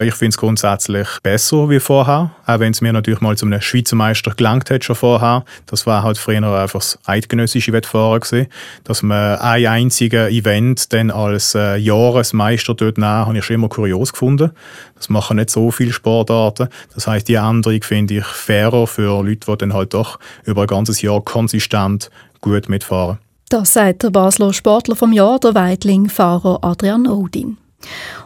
Ich 0.00 0.14
finde 0.14 0.30
es 0.30 0.36
grundsätzlich 0.36 1.06
besser 1.22 1.70
wie 1.70 1.78
vorher, 1.78 2.32
auch 2.46 2.58
wenn 2.58 2.72
es 2.72 2.80
mir 2.80 2.92
natürlich 2.92 3.20
mal 3.20 3.36
zum 3.36 3.58
Schweizer 3.60 3.94
Meister 3.94 4.32
gelangt 4.32 4.68
hat 4.70 4.82
schon 4.82 4.96
vorher. 4.96 5.44
Das 5.66 5.86
war 5.86 6.02
halt 6.02 6.18
früher 6.18 6.42
einfach 6.42 6.80
das 6.80 6.98
eidgenössische 7.04 7.72
Wettfahren 7.72 8.20
gewesen. 8.20 8.48
Dass 8.82 9.02
man 9.02 9.38
ein 9.38 9.66
einziges 9.66 10.30
Event 10.30 10.92
dann 10.92 11.12
als 11.12 11.54
äh, 11.54 11.76
Jahresmeister 11.76 12.74
dort 12.74 12.98
nehmen, 12.98 13.08
habe 13.08 13.38
ich 13.38 13.44
schon 13.44 13.54
immer 13.54 13.68
kurios 13.68 14.12
gefunden. 14.12 14.50
Das 14.96 15.08
machen 15.10 15.36
nicht 15.36 15.50
so 15.50 15.70
viele 15.70 15.92
Sportarten. 15.92 16.68
Das 16.92 17.06
heißt, 17.06 17.28
die 17.28 17.34
Änderung 17.34 17.82
finde 17.82 18.14
ich 18.14 18.24
fairer 18.24 18.88
für 18.88 19.22
Leute, 19.22 19.46
die 19.46 19.58
dann 19.58 19.74
halt 19.74 19.94
doch 19.94 20.18
über 20.44 20.62
ein 20.62 20.66
ganzes 20.66 21.02
Jahr 21.02 21.20
konsistent 21.20 22.10
gut 22.40 22.68
mitfahren. 22.68 23.18
Das 23.48 23.74
sagt 23.74 24.02
der 24.02 24.10
Basler 24.10 24.52
Sportler 24.52 24.96
vom 24.96 25.12
Jahr, 25.12 25.38
der 25.38 25.54
Weidling-Fahrer 25.54 26.58
Adrian 26.62 27.06
Odin. 27.06 27.58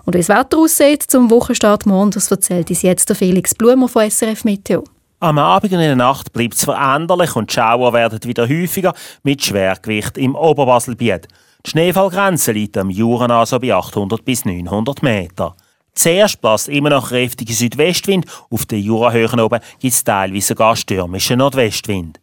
Und 0.08 0.14
wie 0.14 0.20
das 0.20 0.30
Wetter 0.30 0.56
aussieht 0.56 1.02
zum 1.02 1.28
Wochenstart 1.30 1.84
morgen, 1.84 2.12
das 2.12 2.30
erzählt 2.30 2.70
uns 2.70 2.80
jetzt 2.80 3.10
der 3.10 3.14
Felix 3.14 3.54
Blumer 3.54 3.88
von 3.88 4.10
SRF 4.10 4.42
Meteo. 4.42 4.82
Am 5.20 5.36
Abend 5.36 5.70
und 5.70 5.80
in 5.80 5.84
der 5.84 5.96
Nacht 5.96 6.32
bleibt 6.32 6.54
es 6.54 6.64
veränderlich 6.64 7.36
und 7.36 7.50
die 7.50 7.54
Schauer 7.54 7.92
werden 7.92 8.18
wieder 8.24 8.48
häufiger 8.48 8.94
mit 9.22 9.44
Schwergewicht 9.44 10.16
im 10.16 10.34
Oberbaselbiet. 10.34 11.28
Die 11.66 11.70
Schneefallgrenze 11.72 12.52
liegt 12.52 12.78
am 12.78 12.88
Juren 12.88 13.30
also 13.30 13.58
bei 13.58 13.74
800 13.74 14.24
bis 14.24 14.46
900 14.46 15.02
Meter. 15.02 15.54
Zuerst 15.92 16.40
bläst 16.40 16.70
immer 16.70 16.88
noch 16.88 17.10
kräftiger 17.10 17.52
Südwestwind, 17.52 18.24
auf 18.48 18.64
den 18.64 18.82
Jurahöhen 18.82 19.40
oben 19.40 19.60
gibt 19.78 19.92
es 19.92 20.04
teilweise 20.04 20.46
sogar 20.46 20.74
stürmischen 20.74 21.40
Nordwestwind. 21.40 22.18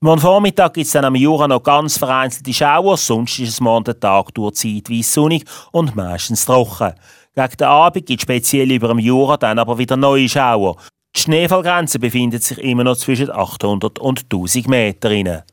Morgen 0.00 0.20
Vormittag 0.20 0.74
gibt 0.74 0.86
es 0.86 0.92
dann 0.92 1.06
am 1.06 1.14
Jura 1.14 1.48
noch 1.48 1.62
ganz 1.62 1.96
vereinzelte 1.96 2.52
Schauer, 2.52 2.98
sonst 2.98 3.38
ist 3.38 3.48
es 3.48 3.60
morgen 3.62 3.84
der 3.84 3.98
Tag 3.98 4.34
durch 4.34 4.56
zeitweise 4.56 5.10
sonnig 5.10 5.44
und 5.72 5.96
meistens 5.96 6.44
trocken. 6.44 6.92
Gegen 7.34 7.56
den 7.56 7.66
Abend 7.66 8.04
gibt 8.04 8.20
es 8.20 8.22
speziell 8.24 8.70
über 8.72 8.88
dem 8.88 8.98
Jura 8.98 9.38
dann 9.38 9.58
aber 9.58 9.78
wieder 9.78 9.96
neue 9.96 10.28
Schauer. 10.28 10.76
Die 11.16 11.20
Schneefallgrenze 11.20 11.98
befindet 11.98 12.44
sich 12.44 12.58
immer 12.58 12.84
noch 12.84 12.98
zwischen 12.98 13.30
800 13.30 13.98
und 13.98 14.24
1000 14.24 14.68
Meter. 14.68 15.44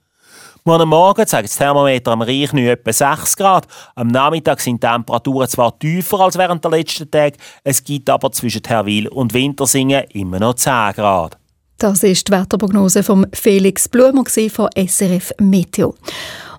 Morgen 0.65 0.89
Morgen 0.89 1.25
zeigt 1.25 1.47
das 1.47 1.57
Thermometer 1.57 2.11
am 2.11 2.21
Reich 2.21 2.51
nur 2.51 2.63
etwa 2.63 2.91
6 2.91 3.37
Grad. 3.37 3.65
Am 3.95 4.07
Nachmittag 4.07 4.59
sind 4.59 4.83
die 4.83 4.87
Temperaturen 4.87 5.47
zwar 5.47 5.79
tiefer 5.79 6.19
als 6.19 6.37
während 6.37 6.61
der 6.65 6.71
letzten 6.71 7.09
Tage, 7.09 7.37
es 7.63 7.81
gibt 7.81 8.09
aber 8.09 8.29
zwischen 8.33 8.61
Herwil 8.67 9.07
und 9.07 9.33
Wintersingen 9.33 10.03
immer 10.09 10.39
noch 10.39 10.55
10 10.55 10.93
Grad. 10.95 11.37
Das 11.77 12.03
ist 12.03 12.27
die 12.27 12.31
Wetterprognose 12.31 13.03
von 13.03 13.27
Felix 13.33 13.89
Blumer 13.89 14.23
von 14.49 14.69
SRF 14.75 15.33
Meteo. 15.39 15.95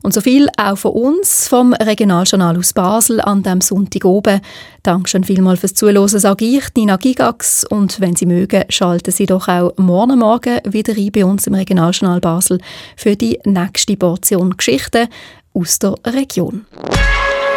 Und 0.05 0.13
so 0.13 0.21
viel 0.21 0.49
auch 0.59 0.77
von 0.77 0.93
uns 0.93 1.49
vom 1.49 1.73
Regionaljournal 1.73 2.59
aus 2.59 2.75
Basel 2.75 3.23
an 3.23 3.43
diesem 3.43 3.63
Sonntag 3.63 4.05
oben. 4.05 4.43
Dankeschön 4.83 5.25
vielmals 5.25 5.61
fürs 5.61 5.73
Zuhören, 5.73 6.09
sage 6.09 6.45
ich, 6.45 6.65
Nina 6.77 6.97
Gigax. 6.97 7.65
Und 7.65 8.01
wenn 8.01 8.15
Sie 8.15 8.27
mögen, 8.27 8.65
schalten 8.69 9.13
Sie 9.13 9.25
doch 9.25 9.49
auch 9.49 9.73
morgen 9.79 10.19
Morgen 10.19 10.61
wieder 10.69 10.95
ein 10.95 11.11
bei 11.11 11.25
uns 11.25 11.47
im 11.47 11.55
Regionaljournal 11.55 12.21
Basel 12.21 12.59
für 12.99 13.17
die 13.17 13.39
nächste 13.45 13.97
Portion 13.97 14.55
Geschichten 14.59 15.09
aus 15.55 15.79
der 15.79 15.95
Region. 16.07 16.67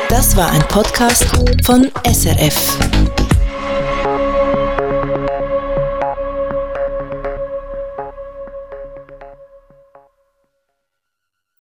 Das 0.08 0.38
war 0.38 0.50
ein 0.50 0.66
Podcast 0.70 1.26
von 1.66 1.92
SRF. 2.06 3.27